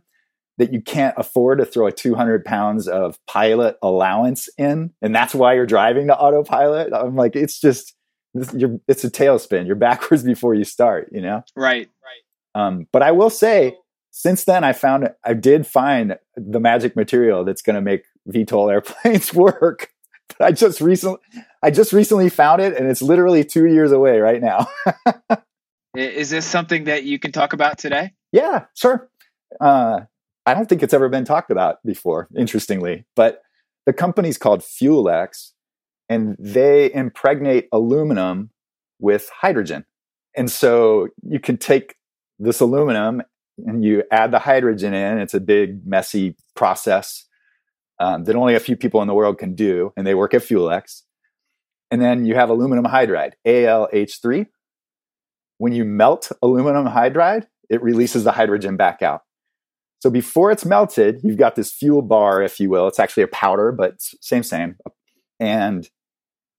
that 0.58 0.72
you 0.72 0.82
can't 0.82 1.14
afford 1.16 1.58
to 1.58 1.64
throw 1.64 1.86
a 1.86 1.92
200 1.92 2.44
pounds 2.44 2.86
of 2.86 3.18
pilot 3.26 3.76
allowance 3.82 4.48
in. 4.58 4.92
And 5.00 5.14
that's 5.14 5.34
why 5.34 5.54
you're 5.54 5.64
driving 5.64 6.08
to 6.08 6.18
autopilot? 6.18 6.92
I'm 6.92 7.16
like 7.16 7.34
it's 7.34 7.58
just 7.60 7.94
you're, 8.54 8.78
it's 8.86 9.02
a 9.04 9.10
tailspin. 9.10 9.66
You're 9.66 9.76
backwards 9.76 10.22
before 10.34 10.54
you 10.54 10.64
start 10.64 11.08
you 11.12 11.20
know? 11.20 11.42
Right. 11.56 11.88
Right 12.02 12.20
um, 12.54 12.86
but 12.92 13.02
i 13.02 13.12
will 13.12 13.30
say 13.30 13.76
since 14.10 14.44
then 14.44 14.64
i 14.64 14.72
found 14.72 15.08
i 15.24 15.34
did 15.34 15.66
find 15.66 16.18
the 16.36 16.60
magic 16.60 16.96
material 16.96 17.44
that's 17.44 17.62
going 17.62 17.74
to 17.74 17.80
make 17.80 18.04
VTOL 18.28 18.70
airplanes 18.70 19.32
work. 19.34 19.88
I 20.40 20.52
just 20.52 20.80
recently 20.80 21.18
i 21.62 21.70
just 21.70 21.92
recently 21.92 22.28
found 22.28 22.60
it 22.60 22.76
and 22.76 22.88
it's 22.88 23.02
literally 23.02 23.44
two 23.44 23.66
years 23.66 23.92
away 23.92 24.18
right 24.18 24.40
now 24.40 24.68
is 25.94 26.30
this 26.30 26.46
something 26.46 26.84
that 26.84 27.04
you 27.04 27.18
can 27.18 27.32
talk 27.32 27.52
about 27.52 27.78
today 27.78 28.12
yeah 28.32 28.64
sure 28.74 29.10
uh, 29.60 30.00
I 30.46 30.54
don't 30.54 30.68
think 30.68 30.82
it's 30.82 30.94
ever 30.94 31.08
been 31.08 31.24
talked 31.24 31.50
about 31.50 31.78
before, 31.84 32.28
interestingly. 32.36 33.04
But 33.16 33.42
the 33.86 33.92
company's 33.92 34.38
called 34.38 34.60
FuelX, 34.60 35.52
and 36.08 36.36
they 36.38 36.92
impregnate 36.92 37.68
aluminum 37.72 38.50
with 38.98 39.30
hydrogen. 39.32 39.84
And 40.36 40.50
so 40.50 41.08
you 41.22 41.40
can 41.40 41.56
take 41.56 41.96
this 42.38 42.60
aluminum 42.60 43.22
and 43.58 43.84
you 43.84 44.02
add 44.10 44.30
the 44.30 44.38
hydrogen 44.38 44.94
in. 44.94 45.18
It's 45.18 45.34
a 45.34 45.40
big, 45.40 45.86
messy 45.86 46.36
process 46.56 47.26
um, 47.98 48.24
that 48.24 48.36
only 48.36 48.54
a 48.54 48.60
few 48.60 48.76
people 48.76 49.02
in 49.02 49.08
the 49.08 49.14
world 49.14 49.38
can 49.38 49.54
do, 49.54 49.92
and 49.96 50.06
they 50.06 50.14
work 50.14 50.32
at 50.32 50.42
FuelX. 50.42 51.02
And 51.90 52.00
then 52.00 52.24
you 52.24 52.34
have 52.34 52.48
aluminum 52.48 52.84
hydride, 52.84 53.32
ALH3. 53.46 54.46
When 55.60 55.74
you 55.74 55.84
melt 55.84 56.32
aluminum 56.40 56.86
hydride, 56.86 57.46
it 57.68 57.82
releases 57.82 58.24
the 58.24 58.32
hydrogen 58.32 58.78
back 58.78 59.02
out. 59.02 59.24
So 59.98 60.08
before 60.08 60.50
it's 60.50 60.64
melted, 60.64 61.20
you've 61.22 61.36
got 61.36 61.54
this 61.54 61.70
fuel 61.70 62.00
bar, 62.00 62.40
if 62.40 62.58
you 62.58 62.70
will. 62.70 62.88
It's 62.88 62.98
actually 62.98 63.24
a 63.24 63.28
powder, 63.28 63.70
but 63.70 63.96
same, 63.98 64.42
same. 64.42 64.76
And 65.38 65.86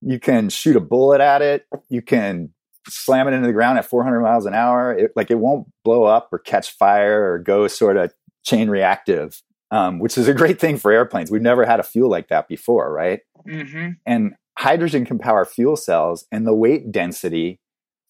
you 0.02 0.20
can 0.20 0.50
shoot 0.50 0.76
a 0.76 0.80
bullet 0.80 1.20
at 1.20 1.42
it. 1.42 1.66
You 1.90 2.04
can 2.04 2.54
slam 2.88 3.28
it 3.28 3.34
into 3.34 3.48
the 3.48 3.54
ground 3.54 3.80
at 3.80 3.86
400 3.86 4.22
miles 4.22 4.46
an 4.46 4.54
hour. 4.54 4.94
It, 4.94 5.14
like 5.16 5.32
it 5.32 5.40
won't 5.40 5.68
blow 5.84 6.04
up 6.04 6.30
or 6.32 6.38
catch 6.38 6.70
fire 6.70 7.34
or 7.34 7.40
go 7.40 7.68
sort 7.68 7.98
of 7.98 8.14
chain 8.46 8.70
reactive, 8.70 9.42
um, 9.72 9.98
which 9.98 10.16
is 10.16 10.28
a 10.28 10.34
great 10.36 10.60
thing 10.60 10.78
for 10.78 10.92
airplanes. 10.92 11.32
We've 11.32 11.42
never 11.42 11.66
had 11.66 11.80
a 11.80 11.84
fuel 11.84 12.12
like 12.12 12.28
that 12.28 12.48
before, 12.48 12.94
right? 12.94 13.22
Mm-hmm. 13.48 13.94
And 14.06 14.36
hydrogen 14.60 15.06
can 15.06 15.18
power 15.18 15.44
fuel 15.44 15.76
cells, 15.76 16.28
and 16.32 16.46
the 16.46 16.54
weight 16.54 16.92
density 16.92 17.61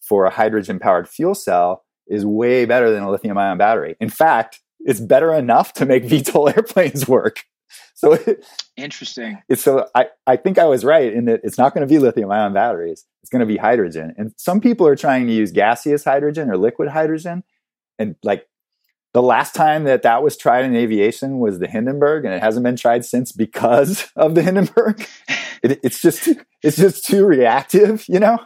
for 0.02 0.26
a 0.26 0.30
hydrogen 0.30 0.78
powered 0.78 1.08
fuel 1.08 1.34
cell 1.34 1.84
is 2.08 2.26
way 2.26 2.64
better 2.64 2.90
than 2.90 3.02
a 3.02 3.10
lithium 3.10 3.38
ion 3.38 3.56
battery. 3.56 3.96
In 4.00 4.10
fact, 4.10 4.60
it's 4.80 5.00
better 5.00 5.32
enough 5.32 5.72
to 5.74 5.86
make 5.86 6.04
VTOL 6.08 6.54
airplanes 6.56 7.08
work. 7.08 7.44
So 7.94 8.14
it, 8.14 8.44
interesting. 8.76 9.40
It's 9.48 9.62
so 9.62 9.86
I, 9.94 10.06
I 10.26 10.36
think 10.36 10.58
I 10.58 10.64
was 10.64 10.84
right 10.84 11.12
in 11.12 11.26
that 11.26 11.40
it's 11.44 11.56
not 11.56 11.72
going 11.72 11.86
to 11.86 11.92
be 11.92 11.98
lithium 11.98 12.30
ion 12.30 12.52
batteries. 12.52 13.06
It's 13.22 13.30
going 13.30 13.40
to 13.40 13.46
be 13.46 13.56
hydrogen. 13.56 14.14
And 14.18 14.34
some 14.36 14.60
people 14.60 14.86
are 14.86 14.96
trying 14.96 15.26
to 15.28 15.32
use 15.32 15.52
gaseous 15.52 16.04
hydrogen 16.04 16.50
or 16.50 16.56
liquid 16.56 16.88
hydrogen. 16.88 17.44
And 17.98 18.16
like 18.22 18.46
the 19.14 19.22
last 19.22 19.54
time 19.54 19.84
that 19.84 20.02
that 20.02 20.22
was 20.22 20.36
tried 20.36 20.64
in 20.64 20.74
aviation 20.74 21.38
was 21.38 21.58
the 21.58 21.68
Hindenburg, 21.68 22.24
and 22.24 22.34
it 22.34 22.42
hasn't 22.42 22.64
been 22.64 22.76
tried 22.76 23.04
since 23.04 23.30
because 23.30 24.10
of 24.16 24.34
the 24.34 24.42
Hindenburg. 24.42 25.06
It, 25.64 25.78
it's 25.84 26.02
just 26.02 26.28
it's 26.64 26.76
just 26.76 27.06
too 27.06 27.24
reactive, 27.24 28.04
you 28.08 28.18
know. 28.18 28.40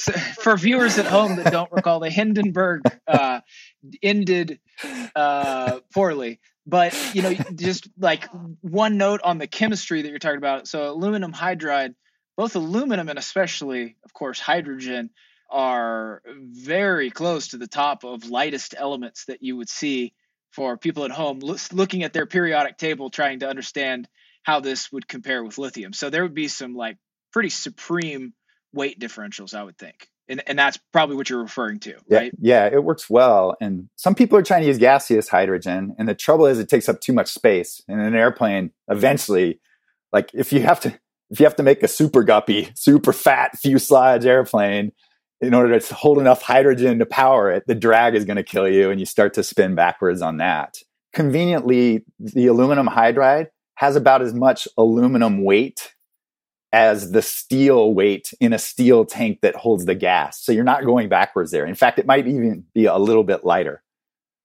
For 0.42 0.56
viewers 0.56 0.98
at 0.98 1.06
home 1.06 1.36
that 1.36 1.52
don't 1.52 1.70
recall, 1.72 2.00
the 2.00 2.10
Hindenburg 2.10 2.82
uh, 3.06 3.40
ended 4.02 4.60
uh, 5.14 5.80
poorly. 5.92 6.40
But 6.66 6.94
you 7.14 7.22
know, 7.22 7.34
just 7.54 7.88
like 7.98 8.28
one 8.60 8.98
note 8.98 9.20
on 9.24 9.38
the 9.38 9.46
chemistry 9.46 10.02
that 10.02 10.08
you're 10.08 10.18
talking 10.18 10.38
about. 10.38 10.68
So 10.68 10.90
aluminum 10.90 11.32
hydride, 11.32 11.94
both 12.36 12.56
aluminum 12.56 13.08
and 13.08 13.18
especially, 13.18 13.96
of 14.04 14.12
course, 14.12 14.38
hydrogen 14.38 15.10
are 15.50 16.22
very 16.26 17.10
close 17.10 17.48
to 17.48 17.56
the 17.56 17.66
top 17.66 18.04
of 18.04 18.28
lightest 18.28 18.74
elements 18.76 19.24
that 19.26 19.42
you 19.42 19.56
would 19.56 19.68
see 19.68 20.12
for 20.50 20.76
people 20.76 21.04
at 21.04 21.10
home 21.10 21.40
looking 21.72 22.02
at 22.02 22.12
their 22.12 22.26
periodic 22.26 22.76
table 22.76 23.10
trying 23.10 23.40
to 23.40 23.48
understand 23.48 24.08
how 24.42 24.60
this 24.60 24.92
would 24.92 25.08
compare 25.08 25.42
with 25.42 25.58
lithium. 25.58 25.92
So 25.92 26.10
there 26.10 26.22
would 26.22 26.34
be 26.34 26.48
some 26.48 26.74
like 26.74 26.98
pretty 27.32 27.50
supreme 27.50 28.34
weight 28.78 28.98
differentials, 28.98 29.52
I 29.52 29.64
would 29.64 29.76
think. 29.76 30.08
And, 30.28 30.42
and 30.46 30.58
that's 30.58 30.78
probably 30.92 31.16
what 31.16 31.28
you're 31.28 31.42
referring 31.42 31.80
to 31.80 31.94
right? 32.08 32.32
yeah, 32.38 32.68
yeah 32.68 32.76
it 32.76 32.84
works 32.84 33.10
well. 33.10 33.56
And 33.60 33.88
some 33.96 34.14
people 34.14 34.38
are 34.38 34.42
trying 34.42 34.62
to 34.62 34.68
use 34.68 34.78
gaseous 34.78 35.28
hydrogen 35.28 35.94
and 35.98 36.08
the 36.08 36.14
trouble 36.14 36.46
is 36.46 36.58
it 36.58 36.68
takes 36.68 36.88
up 36.88 37.00
too 37.00 37.12
much 37.12 37.28
space 37.28 37.82
in 37.88 37.98
an 37.98 38.14
airplane 38.14 38.70
eventually. 38.88 39.60
Like 40.12 40.30
if 40.32 40.52
you 40.52 40.60
have 40.62 40.80
to 40.80 40.98
if 41.30 41.40
you 41.40 41.44
have 41.44 41.56
to 41.56 41.62
make 41.62 41.82
a 41.82 41.88
super 41.88 42.22
guppy 42.22 42.70
super 42.74 43.12
fat 43.12 43.58
fuselage 43.58 44.26
airplane 44.26 44.92
in 45.40 45.54
order 45.54 45.78
to 45.78 45.94
hold 45.94 46.18
enough 46.18 46.42
hydrogen 46.42 46.98
to 46.98 47.06
power 47.06 47.50
it 47.50 47.64
the 47.66 47.74
drag 47.74 48.14
is 48.14 48.24
going 48.24 48.36
to 48.36 48.42
kill 48.42 48.68
you 48.68 48.90
and 48.90 49.00
you 49.00 49.06
start 49.06 49.34
to 49.34 49.42
spin 49.42 49.74
backwards 49.74 50.22
on 50.22 50.36
that. 50.38 50.78
Conveniently 51.14 52.04
the 52.20 52.46
aluminum 52.46 52.86
hydride 52.86 53.48
has 53.76 53.96
about 53.96 54.20
as 54.20 54.34
much 54.34 54.68
aluminum 54.76 55.42
weight 55.42 55.94
as 56.72 57.12
the 57.12 57.22
steel 57.22 57.94
weight 57.94 58.32
in 58.40 58.52
a 58.52 58.58
steel 58.58 59.04
tank 59.04 59.40
that 59.42 59.56
holds 59.56 59.86
the 59.86 59.94
gas. 59.94 60.42
So 60.42 60.52
you're 60.52 60.64
not 60.64 60.84
going 60.84 61.08
backwards 61.08 61.50
there. 61.50 61.64
In 61.64 61.74
fact, 61.74 61.98
it 61.98 62.06
might 62.06 62.26
even 62.26 62.64
be 62.74 62.86
a 62.86 62.98
little 62.98 63.24
bit 63.24 63.44
lighter. 63.44 63.82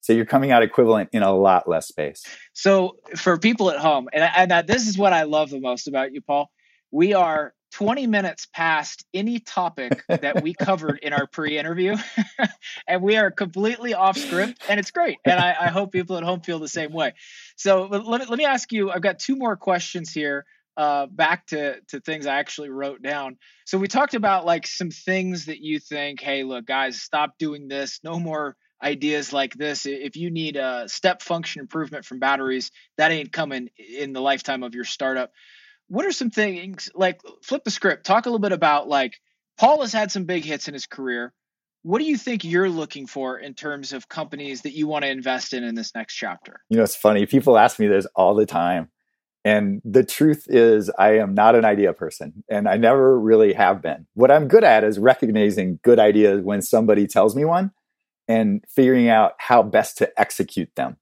So 0.01 0.13
you're 0.13 0.25
coming 0.25 0.51
out 0.51 0.63
equivalent 0.63 1.09
in 1.13 1.23
a 1.23 1.33
lot 1.33 1.67
less 1.67 1.87
space. 1.87 2.25
So 2.53 2.97
for 3.15 3.37
people 3.37 3.71
at 3.71 3.79
home, 3.79 4.09
and, 4.11 4.51
and 4.51 4.67
this 4.67 4.87
is 4.87 4.97
what 4.97 5.13
I 5.13 5.23
love 5.23 5.49
the 5.49 5.59
most 5.59 5.87
about 5.87 6.13
you, 6.13 6.21
Paul, 6.21 6.51
we 6.91 7.13
are 7.13 7.53
20 7.73 8.07
minutes 8.07 8.45
past 8.53 9.05
any 9.13 9.39
topic 9.39 10.03
that 10.07 10.43
we 10.43 10.53
covered 10.53 10.99
in 10.99 11.11
our 11.11 11.25
pre-interview 11.25 11.95
and 12.87 13.01
we 13.01 13.17
are 13.17 13.31
completely 13.31 13.93
off 13.93 14.17
script 14.17 14.61
and 14.69 14.79
it's 14.79 14.91
great 14.91 15.17
and 15.25 15.39
I, 15.39 15.55
I, 15.59 15.67
hope 15.69 15.91
people 15.91 16.17
at 16.17 16.23
home 16.23 16.41
feel 16.41 16.59
the 16.59 16.67
same 16.67 16.93
way 16.93 17.13
so 17.55 17.85
let 17.85 18.03
me, 18.03 18.25
let 18.29 18.37
me 18.37 18.45
ask 18.45 18.71
you 18.71 18.91
i've 18.91 19.01
got 19.01 19.17
two 19.17 19.35
more 19.35 19.55
questions 19.55 20.13
here 20.13 20.45
uh, 20.75 21.05
back 21.07 21.47
to 21.47 21.79
to 21.89 21.99
things 21.99 22.25
I 22.25 22.39
actually 22.39 22.69
wrote 22.69 23.01
down. 23.01 23.37
So 23.65 23.77
we 23.77 23.87
talked 23.87 24.13
about 24.13 24.45
like 24.45 24.67
some 24.67 24.89
things 24.89 25.45
that 25.45 25.59
you 25.59 25.79
think, 25.79 26.19
hey, 26.19 26.43
look, 26.43 26.65
guys, 26.65 27.01
stop 27.01 27.37
doing 27.37 27.67
this. 27.67 27.99
No 28.03 28.19
more 28.19 28.55
ideas 28.81 29.31
like 29.31 29.53
this. 29.53 29.85
If 29.85 30.15
you 30.15 30.29
need 30.29 30.57
a 30.57 30.89
step 30.89 31.21
function 31.21 31.61
improvement 31.61 32.05
from 32.05 32.19
batteries, 32.19 32.71
that 32.97 33.11
ain't 33.11 33.31
coming 33.31 33.69
in 33.77 34.13
the 34.13 34.21
lifetime 34.21 34.63
of 34.63 34.75
your 34.75 34.83
startup. 34.83 35.31
What 35.87 36.05
are 36.05 36.11
some 36.11 36.31
things 36.31 36.89
like 36.93 37.21
flip 37.43 37.63
the 37.63 37.71
script? 37.71 38.05
Talk 38.05 38.25
a 38.25 38.29
little 38.29 38.39
bit 38.39 38.51
about 38.51 38.87
like 38.87 39.13
Paul 39.57 39.81
has 39.81 39.93
had 39.93 40.11
some 40.11 40.25
big 40.25 40.43
hits 40.43 40.67
in 40.67 40.73
his 40.73 40.87
career. 40.87 41.33
What 41.83 41.99
do 41.99 42.05
you 42.05 42.17
think 42.17 42.45
you're 42.45 42.69
looking 42.69 43.07
for 43.07 43.37
in 43.37 43.53
terms 43.53 43.91
of 43.91 44.07
companies 44.07 44.61
that 44.61 44.71
you 44.71 44.87
want 44.87 45.03
to 45.03 45.11
invest 45.11 45.53
in 45.53 45.65
in 45.65 45.75
this 45.75 45.93
next 45.93 46.15
chapter? 46.15 46.61
You 46.69 46.77
know, 46.77 46.83
it's 46.83 46.95
funny. 46.95 47.25
People 47.25 47.57
ask 47.57 47.77
me 47.77 47.87
this 47.87 48.07
all 48.15 48.35
the 48.35 48.45
time. 48.45 48.89
And 49.45 49.81
the 49.83 50.05
truth 50.05 50.45
is, 50.47 50.89
I 50.97 51.17
am 51.17 51.33
not 51.33 51.55
an 51.55 51.65
idea 51.65 51.91
person, 51.93 52.43
and 52.49 52.67
I 52.67 52.77
never 52.77 53.19
really 53.19 53.53
have 53.53 53.81
been. 53.81 54.07
What 54.13 54.31
I'm 54.31 54.47
good 54.47 54.63
at 54.63 54.85
is 54.85 54.97
recognizing 54.97 55.79
good 55.83 55.99
ideas 55.99 56.41
when 56.41 56.61
somebody 56.61 57.07
tells 57.07 57.35
me 57.35 57.43
one 57.43 57.71
and 58.27 58.63
figuring 58.73 59.09
out 59.09 59.33
how 59.39 59.61
best 59.61 59.97
to 59.97 60.09
execute 60.17 60.73
them. 60.75 60.95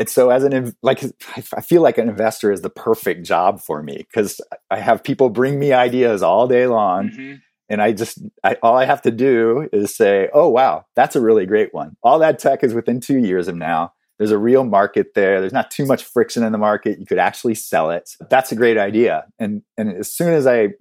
And 0.00 0.08
so, 0.08 0.30
as 0.30 0.42
an 0.42 0.74
like, 0.82 1.04
I 1.36 1.60
feel 1.60 1.82
like 1.82 1.98
an 1.98 2.08
investor 2.08 2.50
is 2.50 2.62
the 2.62 2.70
perfect 2.70 3.24
job 3.24 3.60
for 3.60 3.80
me 3.80 3.98
because 3.98 4.40
I 4.68 4.80
have 4.80 5.04
people 5.04 5.30
bring 5.30 5.58
me 5.58 5.72
ideas 5.72 6.22
all 6.22 6.48
day 6.48 6.66
long, 6.66 7.10
mm-hmm. 7.10 7.34
and 7.68 7.80
I 7.80 7.92
just 7.92 8.18
I, 8.42 8.56
all 8.62 8.76
I 8.76 8.86
have 8.86 9.02
to 9.02 9.12
do 9.12 9.68
is 9.72 9.94
say, 9.94 10.30
"Oh, 10.32 10.48
wow, 10.48 10.86
that's 10.96 11.14
a 11.14 11.20
really 11.20 11.46
great 11.46 11.72
one." 11.72 11.96
All 12.02 12.18
that 12.20 12.40
tech 12.40 12.64
is 12.64 12.74
within 12.74 12.98
two 12.98 13.18
years 13.18 13.46
of 13.46 13.54
now 13.54 13.92
there's 14.20 14.32
a 14.32 14.38
real 14.38 14.64
market 14.64 15.14
there. 15.14 15.40
There's 15.40 15.54
not 15.54 15.70
too 15.70 15.86
much 15.86 16.04
friction 16.04 16.42
in 16.42 16.52
the 16.52 16.58
market. 16.58 17.00
You 17.00 17.06
could 17.06 17.18
actually 17.18 17.54
sell 17.54 17.90
it. 17.90 18.10
That's 18.28 18.52
a 18.52 18.54
great 18.54 18.76
idea. 18.76 19.24
And 19.38 19.62
and 19.78 19.96
as 19.96 20.12
soon 20.12 20.34
as 20.34 20.46
I 20.46 20.74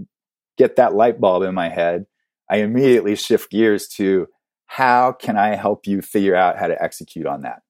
get 0.57 0.75
that 0.75 0.93
light 0.93 1.21
bulb 1.21 1.43
in 1.43 1.55
my 1.55 1.69
head, 1.69 2.05
I 2.51 2.57
immediately 2.57 3.15
shift 3.15 3.49
gears 3.49 3.87
to 3.95 4.27
how 4.65 5.13
can 5.13 5.37
I 5.37 5.55
help 5.55 5.87
you 5.87 6.01
figure 6.01 6.35
out 6.35 6.59
how 6.59 6.67
to 6.67 6.83
execute 6.83 7.25
on 7.25 7.43
that? 7.43 7.61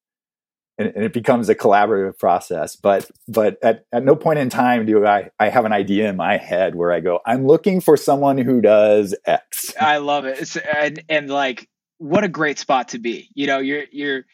And, 0.79 0.91
and 0.95 1.05
it 1.05 1.13
becomes 1.13 1.49
a 1.49 1.55
collaborative 1.55 2.17
process. 2.17 2.75
But 2.75 3.07
but 3.27 3.63
at, 3.63 3.85
at 3.91 4.03
no 4.03 4.15
point 4.15 4.39
in 4.39 4.49
time 4.49 4.87
do 4.87 5.05
I, 5.05 5.29
I 5.39 5.49
have 5.49 5.65
an 5.65 5.71
idea 5.71 6.09
in 6.09 6.15
my 6.15 6.37
head 6.37 6.73
where 6.73 6.91
I 6.91 6.99
go, 6.99 7.19
I'm 7.27 7.45
looking 7.45 7.79
for 7.79 7.95
someone 7.95 8.39
who 8.39 8.59
does 8.59 9.13
X. 9.23 9.75
I 9.79 9.97
love 9.97 10.25
it. 10.25 10.39
It's 10.39 10.57
and 10.57 11.03
and 11.07 11.29
like 11.29 11.69
what 11.99 12.23
a 12.23 12.27
great 12.27 12.57
spot 12.57 12.87
to 12.89 12.97
be. 12.97 13.29
You 13.35 13.45
know, 13.45 13.59
you're 13.59 13.83
you're 13.91 14.25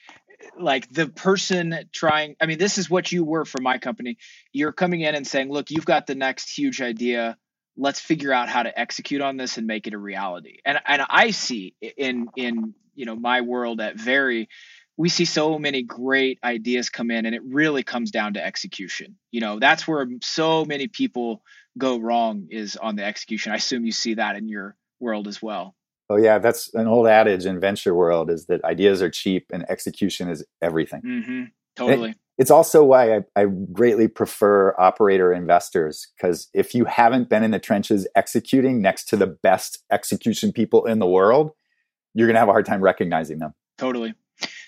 like 0.59 0.91
the 0.91 1.07
person 1.07 1.77
trying 1.91 2.35
i 2.41 2.45
mean 2.45 2.57
this 2.57 2.77
is 2.77 2.89
what 2.89 3.11
you 3.11 3.23
were 3.23 3.45
for 3.45 3.61
my 3.61 3.77
company. 3.77 4.17
You're 4.51 4.71
coming 4.71 5.01
in 5.01 5.15
and 5.15 5.25
saying 5.25 5.49
look 5.49 5.71
you've 5.71 5.85
got 5.85 6.07
the 6.07 6.15
next 6.15 6.49
huge 6.49 6.81
idea. 6.81 7.37
Let's 7.77 7.99
figure 7.99 8.31
out 8.31 8.49
how 8.49 8.63
to 8.63 8.79
execute 8.79 9.21
on 9.21 9.37
this 9.37 9.57
and 9.57 9.67
make 9.67 9.87
it 9.87 9.93
a 9.93 9.97
reality. 9.97 10.57
And 10.65 10.79
and 10.85 11.01
i 11.09 11.31
see 11.31 11.75
in 11.81 12.27
in 12.35 12.73
you 12.95 13.05
know 13.05 13.15
my 13.15 13.41
world 13.41 13.81
at 13.81 13.99
very 13.99 14.49
we 14.97 15.09
see 15.09 15.25
so 15.25 15.59
many 15.59 15.83
great 15.83 16.39
ideas 16.41 16.89
come 16.89 17.11
in 17.11 17.25
and 17.25 17.35
it 17.35 17.43
really 17.43 17.83
comes 17.83 18.11
down 18.11 18.35
to 18.35 18.45
execution. 18.45 19.17
You 19.31 19.41
know 19.41 19.59
that's 19.59 19.87
where 19.87 20.07
so 20.21 20.65
many 20.65 20.87
people 20.87 21.43
go 21.77 21.99
wrong 21.99 22.47
is 22.51 22.77
on 22.77 22.95
the 22.95 23.03
execution. 23.03 23.51
I 23.51 23.55
assume 23.55 23.85
you 23.85 23.91
see 23.91 24.13
that 24.15 24.37
in 24.37 24.47
your 24.47 24.75
world 24.99 25.27
as 25.27 25.41
well 25.41 25.75
oh 26.09 26.17
yeah 26.17 26.39
that's 26.39 26.73
an 26.73 26.87
old 26.87 27.07
adage 27.07 27.45
in 27.45 27.59
venture 27.59 27.93
world 27.93 28.29
is 28.29 28.45
that 28.45 28.63
ideas 28.63 29.01
are 29.01 29.09
cheap 29.09 29.45
and 29.51 29.69
execution 29.69 30.29
is 30.29 30.45
everything 30.61 31.01
mm-hmm. 31.01 31.43
totally 31.75 32.11
it, 32.11 32.17
it's 32.37 32.51
also 32.51 32.83
why 32.83 33.15
I, 33.15 33.21
I 33.35 33.45
greatly 33.45 34.07
prefer 34.07 34.75
operator 34.77 35.33
investors 35.33 36.11
because 36.17 36.49
if 36.53 36.75
you 36.75 36.85
haven't 36.85 37.29
been 37.29 37.43
in 37.43 37.51
the 37.51 37.59
trenches 37.59 38.07
executing 38.15 38.81
next 38.81 39.05
to 39.09 39.17
the 39.17 39.27
best 39.27 39.83
execution 39.91 40.51
people 40.51 40.85
in 40.85 40.99
the 40.99 41.07
world 41.07 41.51
you're 42.13 42.27
going 42.27 42.35
to 42.35 42.39
have 42.39 42.49
a 42.49 42.53
hard 42.53 42.65
time 42.65 42.81
recognizing 42.81 43.39
them 43.39 43.53
totally 43.77 44.13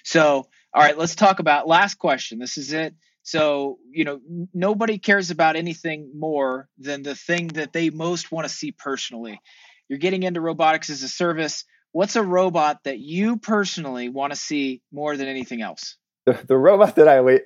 so, 0.08 0.48
all 0.74 0.82
right, 0.82 0.98
let's 0.98 1.16
talk 1.16 1.40
about 1.40 1.68
last 1.68 1.96
question. 1.96 2.40
This 2.40 2.58
is 2.58 2.72
it. 2.72 2.96
So, 3.24 3.78
you 3.92 4.06
know, 4.06 4.22
nobody 4.54 5.00
cares 5.00 5.32
about 5.32 5.58
anything 5.58 6.12
more 6.16 6.70
than 6.78 7.04
the 7.04 7.14
thing 7.14 7.48
that 7.50 7.74
they 7.74 7.90
most 7.90 8.32
want 8.32 8.48
to 8.48 8.54
see 8.54 8.72
personally. 8.72 9.42
You're 9.90 10.00
getting 10.00 10.24
into 10.24 10.42
robotics 10.42 10.90
as 10.90 11.04
a 11.04 11.10
service. 11.10 11.64
What's 11.92 12.16
a 12.16 12.24
robot 12.24 12.80
that 12.84 13.00
you 13.00 13.38
personally 13.38 14.10
want 14.10 14.34
to 14.34 14.38
see 14.38 14.82
more 14.92 15.16
than 15.18 15.28
anything 15.28 15.62
else? 15.62 15.98
The, 16.26 16.40
the 16.48 16.58
robot 16.58 16.96
that 16.96 17.08
I 17.08 17.22
wait 17.22 17.44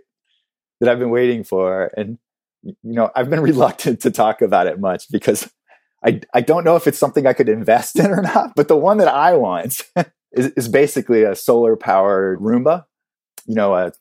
that 0.79 0.89
I've 0.89 0.99
been 0.99 1.11
waiting 1.11 1.43
for, 1.43 1.91
and 1.95 2.17
you 2.63 2.75
know, 2.83 3.11
I've 3.15 3.29
been 3.29 3.39
reluctant 3.51 4.01
to 4.01 4.11
talk 4.11 4.41
about 4.41 4.67
it 4.67 4.79
much 4.79 5.05
because 5.11 5.51
I 6.03 6.21
I 6.33 6.41
don't 6.41 6.63
know 6.63 6.75
if 6.75 6.87
it's 6.87 6.97
something 6.97 7.27
I 7.27 7.33
could 7.33 7.49
invest 7.49 7.99
in 7.99 8.11
or 8.11 8.21
not. 8.21 8.53
But 8.55 8.67
the 8.67 8.77
one 8.77 8.97
that 8.97 9.07
I 9.07 9.33
want 9.33 9.81
is, 10.31 10.47
is 10.57 10.67
basically 10.67 11.23
a 11.23 11.35
solar 11.35 11.75
powered 11.75 12.39
Roomba, 12.39 12.85
you 13.45 13.55
know, 13.55 13.73
uh, 13.73 13.91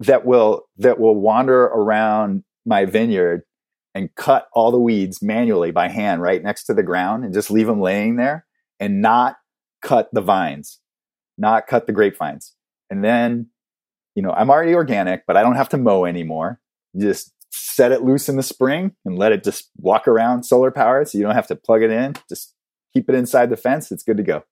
that 0.00 0.24
will 0.24 0.68
that 0.78 1.00
will 1.00 1.16
wander 1.16 1.64
around 1.64 2.44
my 2.64 2.84
vineyard 2.84 3.42
and 3.94 4.14
cut 4.14 4.48
all 4.52 4.70
the 4.70 4.78
weeds 4.78 5.22
manually 5.22 5.70
by 5.70 5.88
hand 5.88 6.22
right 6.22 6.42
next 6.42 6.64
to 6.64 6.74
the 6.74 6.82
ground 6.82 7.24
and 7.24 7.34
just 7.34 7.50
leave 7.50 7.66
them 7.66 7.80
laying 7.80 8.16
there 8.16 8.46
and 8.80 9.02
not 9.02 9.36
cut 9.82 10.08
the 10.12 10.20
vines, 10.20 10.80
not 11.36 11.66
cut 11.66 11.86
the 11.86 11.92
grapevines. 11.92 12.54
And 12.90 13.04
then, 13.04 13.48
you 14.14 14.22
know, 14.22 14.32
I'm 14.32 14.50
already 14.50 14.74
organic, 14.74 15.26
but 15.26 15.36
I 15.36 15.42
don't 15.42 15.56
have 15.56 15.68
to 15.70 15.78
mow 15.78 16.04
anymore. 16.04 16.60
You 16.94 17.08
just 17.08 17.32
set 17.50 17.92
it 17.92 18.02
loose 18.02 18.28
in 18.28 18.36
the 18.36 18.42
spring 18.42 18.92
and 19.04 19.18
let 19.18 19.32
it 19.32 19.44
just 19.44 19.70
walk 19.76 20.08
around 20.08 20.44
solar 20.44 20.70
powered. 20.70 21.08
So 21.08 21.18
you 21.18 21.24
don't 21.24 21.34
have 21.34 21.46
to 21.48 21.56
plug 21.56 21.82
it 21.82 21.90
in. 21.90 22.14
Just 22.28 22.54
keep 22.94 23.08
it 23.08 23.14
inside 23.14 23.50
the 23.50 23.56
fence. 23.56 23.92
It's 23.92 24.02
good 24.02 24.16
to 24.16 24.22
go. 24.22 24.44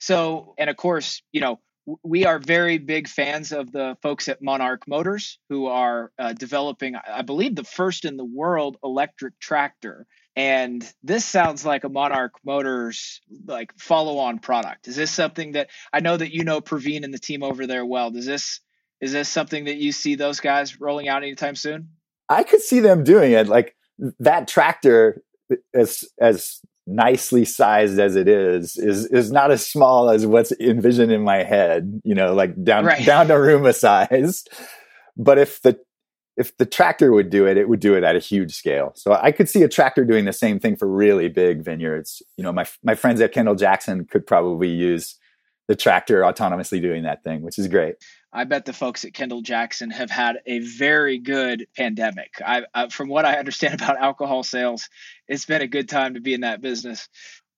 So, 0.00 0.54
and 0.58 0.70
of 0.70 0.76
course, 0.76 1.22
you 1.32 1.40
know, 1.40 1.60
we 2.02 2.26
are 2.26 2.38
very 2.38 2.78
big 2.78 3.08
fans 3.08 3.52
of 3.52 3.72
the 3.72 3.96
folks 4.02 4.28
at 4.28 4.42
Monarch 4.42 4.86
Motors 4.86 5.38
who 5.48 5.66
are 5.66 6.12
uh, 6.18 6.32
developing, 6.32 6.94
I 6.96 7.22
believe, 7.22 7.54
the 7.54 7.64
first 7.64 8.04
in 8.04 8.16
the 8.16 8.24
world 8.24 8.76
electric 8.84 9.38
tractor. 9.40 10.06
And 10.36 10.90
this 11.02 11.24
sounds 11.24 11.64
like 11.64 11.84
a 11.84 11.88
Monarch 11.88 12.34
Motors 12.44 13.20
like 13.46 13.72
follow-on 13.78 14.38
product. 14.38 14.88
Is 14.88 14.96
this 14.96 15.10
something 15.10 15.52
that 15.52 15.70
I 15.92 16.00
know 16.00 16.16
that 16.16 16.32
you 16.32 16.44
know 16.44 16.60
Praveen 16.60 17.04
and 17.04 17.12
the 17.12 17.18
team 17.18 17.42
over 17.42 17.66
there 17.66 17.84
well? 17.84 18.10
Does 18.10 18.26
this 18.26 18.60
is 19.00 19.12
this 19.12 19.28
something 19.28 19.64
that 19.64 19.76
you 19.76 19.92
see 19.92 20.14
those 20.14 20.40
guys 20.40 20.80
rolling 20.80 21.08
out 21.08 21.22
anytime 21.22 21.56
soon? 21.56 21.88
I 22.28 22.42
could 22.42 22.60
see 22.60 22.80
them 22.80 23.02
doing 23.02 23.32
it. 23.32 23.48
Like 23.48 23.74
that 24.20 24.46
tractor, 24.46 25.22
as 25.74 26.04
as 26.20 26.60
nicely 26.90 27.44
sized 27.44 27.98
as 27.98 28.16
it 28.16 28.28
is 28.28 28.76
is 28.76 29.06
is 29.06 29.30
not 29.30 29.50
as 29.50 29.66
small 29.66 30.10
as 30.10 30.26
what's 30.26 30.52
envisioned 30.60 31.12
in 31.12 31.22
my 31.22 31.42
head 31.42 32.00
you 32.04 32.14
know 32.14 32.34
like 32.34 32.62
down 32.64 32.84
right. 32.84 33.06
down 33.06 33.28
to 33.28 33.34
Roomba 33.34 33.74
size 33.74 34.44
but 35.16 35.38
if 35.38 35.62
the 35.62 35.78
if 36.36 36.56
the 36.56 36.66
tractor 36.66 37.12
would 37.12 37.30
do 37.30 37.46
it 37.46 37.56
it 37.56 37.68
would 37.68 37.80
do 37.80 37.94
it 37.94 38.02
at 38.02 38.16
a 38.16 38.18
huge 38.18 38.54
scale 38.54 38.92
so 38.96 39.12
i 39.12 39.30
could 39.30 39.48
see 39.48 39.62
a 39.62 39.68
tractor 39.68 40.04
doing 40.04 40.24
the 40.24 40.32
same 40.32 40.58
thing 40.58 40.74
for 40.74 40.88
really 40.88 41.28
big 41.28 41.62
vineyards 41.62 42.22
you 42.36 42.42
know 42.42 42.52
my 42.52 42.66
my 42.82 42.94
friends 42.94 43.20
at 43.20 43.32
kendall 43.32 43.54
jackson 43.54 44.04
could 44.04 44.26
probably 44.26 44.68
use 44.68 45.16
the 45.68 45.76
tractor 45.76 46.22
autonomously 46.22 46.82
doing 46.82 47.04
that 47.04 47.22
thing 47.22 47.42
which 47.42 47.58
is 47.58 47.68
great 47.68 47.96
I 48.32 48.44
bet 48.44 48.64
the 48.64 48.72
folks 48.72 49.04
at 49.04 49.12
Kendall 49.12 49.42
Jackson 49.42 49.90
have 49.90 50.10
had 50.10 50.38
a 50.46 50.60
very 50.60 51.18
good 51.18 51.66
pandemic. 51.76 52.34
I, 52.44 52.62
I, 52.72 52.88
from 52.88 53.08
what 53.08 53.24
I 53.24 53.38
understand 53.38 53.74
about 53.74 53.98
alcohol 53.98 54.42
sales, 54.44 54.88
it's 55.30 55.46
been 55.46 55.62
a 55.62 55.66
good 55.66 55.88
time 55.88 56.14
to 56.14 56.20
be 56.20 56.34
in 56.34 56.42
that 56.42 56.60
business. 56.60 57.08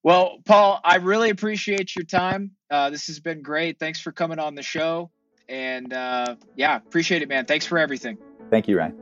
Well, 0.04 0.38
Paul, 0.44 0.80
I 0.84 0.96
really 0.96 1.30
appreciate 1.30 1.96
your 1.96 2.04
time. 2.04 2.52
Uh, 2.70 2.90
this 2.90 3.06
has 3.06 3.18
been 3.18 3.42
great. 3.42 3.78
Thanks 3.78 4.00
for 4.00 4.12
coming 4.12 4.38
on 4.38 4.54
the 4.54 4.62
show. 4.62 5.10
And 5.48 5.92
uh, 5.92 6.36
yeah, 6.54 6.76
appreciate 6.76 7.22
it, 7.22 7.28
man. 7.28 7.46
Thanks 7.46 7.66
for 7.66 7.78
everything. 7.78 8.18
Thank 8.50 8.68
you, 8.68 8.78
Ryan. 8.78 8.98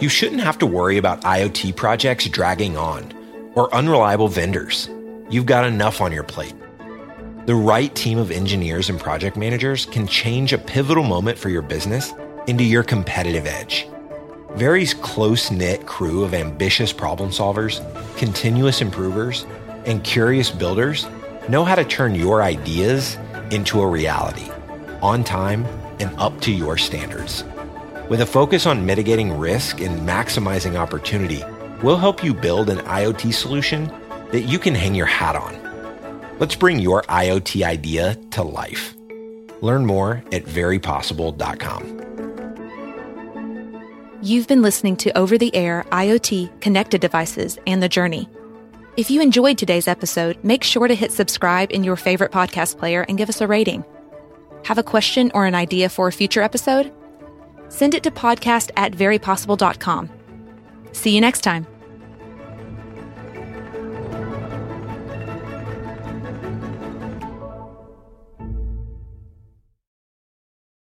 You 0.00 0.08
shouldn't 0.08 0.42
have 0.42 0.58
to 0.58 0.66
worry 0.66 0.98
about 0.98 1.22
IoT 1.22 1.76
projects 1.76 2.28
dragging 2.28 2.76
on 2.76 3.12
or 3.54 3.74
unreliable 3.74 4.28
vendors. 4.28 4.90
You've 5.30 5.46
got 5.46 5.64
enough 5.64 6.00
on 6.00 6.12
your 6.12 6.24
plate. 6.24 6.54
The 7.46 7.54
right 7.54 7.94
team 7.94 8.18
of 8.18 8.30
engineers 8.30 8.90
and 8.90 9.00
project 9.00 9.36
managers 9.36 9.86
can 9.86 10.06
change 10.06 10.52
a 10.52 10.58
pivotal 10.58 11.04
moment 11.04 11.38
for 11.38 11.48
your 11.48 11.62
business 11.62 12.12
into 12.46 12.64
your 12.64 12.82
competitive 12.82 13.46
edge. 13.46 13.86
Very's 14.56 14.94
close 14.94 15.50
knit 15.50 15.86
crew 15.86 16.24
of 16.24 16.34
ambitious 16.34 16.92
problem 16.92 17.30
solvers, 17.30 17.80
continuous 18.16 18.80
improvers, 18.80 19.46
and 19.86 20.04
curious 20.04 20.50
builders 20.50 21.06
know 21.48 21.64
how 21.64 21.74
to 21.74 21.84
turn 21.84 22.14
your 22.14 22.42
ideas 22.42 23.16
into 23.50 23.80
a 23.80 23.86
reality 23.86 24.50
on 25.00 25.24
time 25.24 25.64
and 26.00 26.14
up 26.18 26.40
to 26.40 26.52
your 26.52 26.76
standards. 26.76 27.44
With 28.08 28.20
a 28.20 28.26
focus 28.26 28.66
on 28.66 28.86
mitigating 28.86 29.38
risk 29.38 29.80
and 29.80 30.06
maximizing 30.08 30.76
opportunity, 30.76 31.42
we'll 31.82 31.96
help 31.96 32.22
you 32.22 32.34
build 32.34 32.70
an 32.70 32.78
IoT 32.78 33.32
solution 33.32 33.92
that 34.30 34.42
you 34.42 34.58
can 34.58 34.74
hang 34.74 34.94
your 34.94 35.06
hat 35.06 35.36
on 35.36 35.62
Let's 36.42 36.56
bring 36.56 36.80
your 36.80 37.02
IoT 37.02 37.64
idea 37.64 38.16
to 38.32 38.42
life. 38.42 38.96
Learn 39.60 39.86
more 39.86 40.24
at 40.32 40.44
verypossible.com. 40.44 42.11
You've 44.24 44.46
been 44.46 44.62
listening 44.62 44.94
to 44.98 45.18
Over 45.18 45.36
the 45.36 45.52
Air 45.52 45.84
IoT 45.90 46.60
Connected 46.60 47.00
Devices 47.00 47.58
and 47.66 47.82
the 47.82 47.88
Journey. 47.88 48.28
If 48.96 49.10
you 49.10 49.20
enjoyed 49.20 49.58
today's 49.58 49.88
episode, 49.88 50.38
make 50.44 50.62
sure 50.62 50.86
to 50.86 50.94
hit 50.94 51.10
subscribe 51.10 51.72
in 51.72 51.82
your 51.82 51.96
favorite 51.96 52.30
podcast 52.30 52.78
player 52.78 53.04
and 53.08 53.18
give 53.18 53.28
us 53.28 53.40
a 53.40 53.48
rating. 53.48 53.84
Have 54.64 54.78
a 54.78 54.84
question 54.84 55.32
or 55.34 55.44
an 55.46 55.56
idea 55.56 55.88
for 55.88 56.06
a 56.06 56.12
future 56.12 56.40
episode? 56.40 56.92
Send 57.68 57.94
it 57.94 58.04
to 58.04 58.12
podcast 58.12 58.70
at 58.76 58.92
verypossible.com. 58.92 60.08
See 60.92 61.16
you 61.16 61.20
next 61.20 61.40
time. 61.40 61.66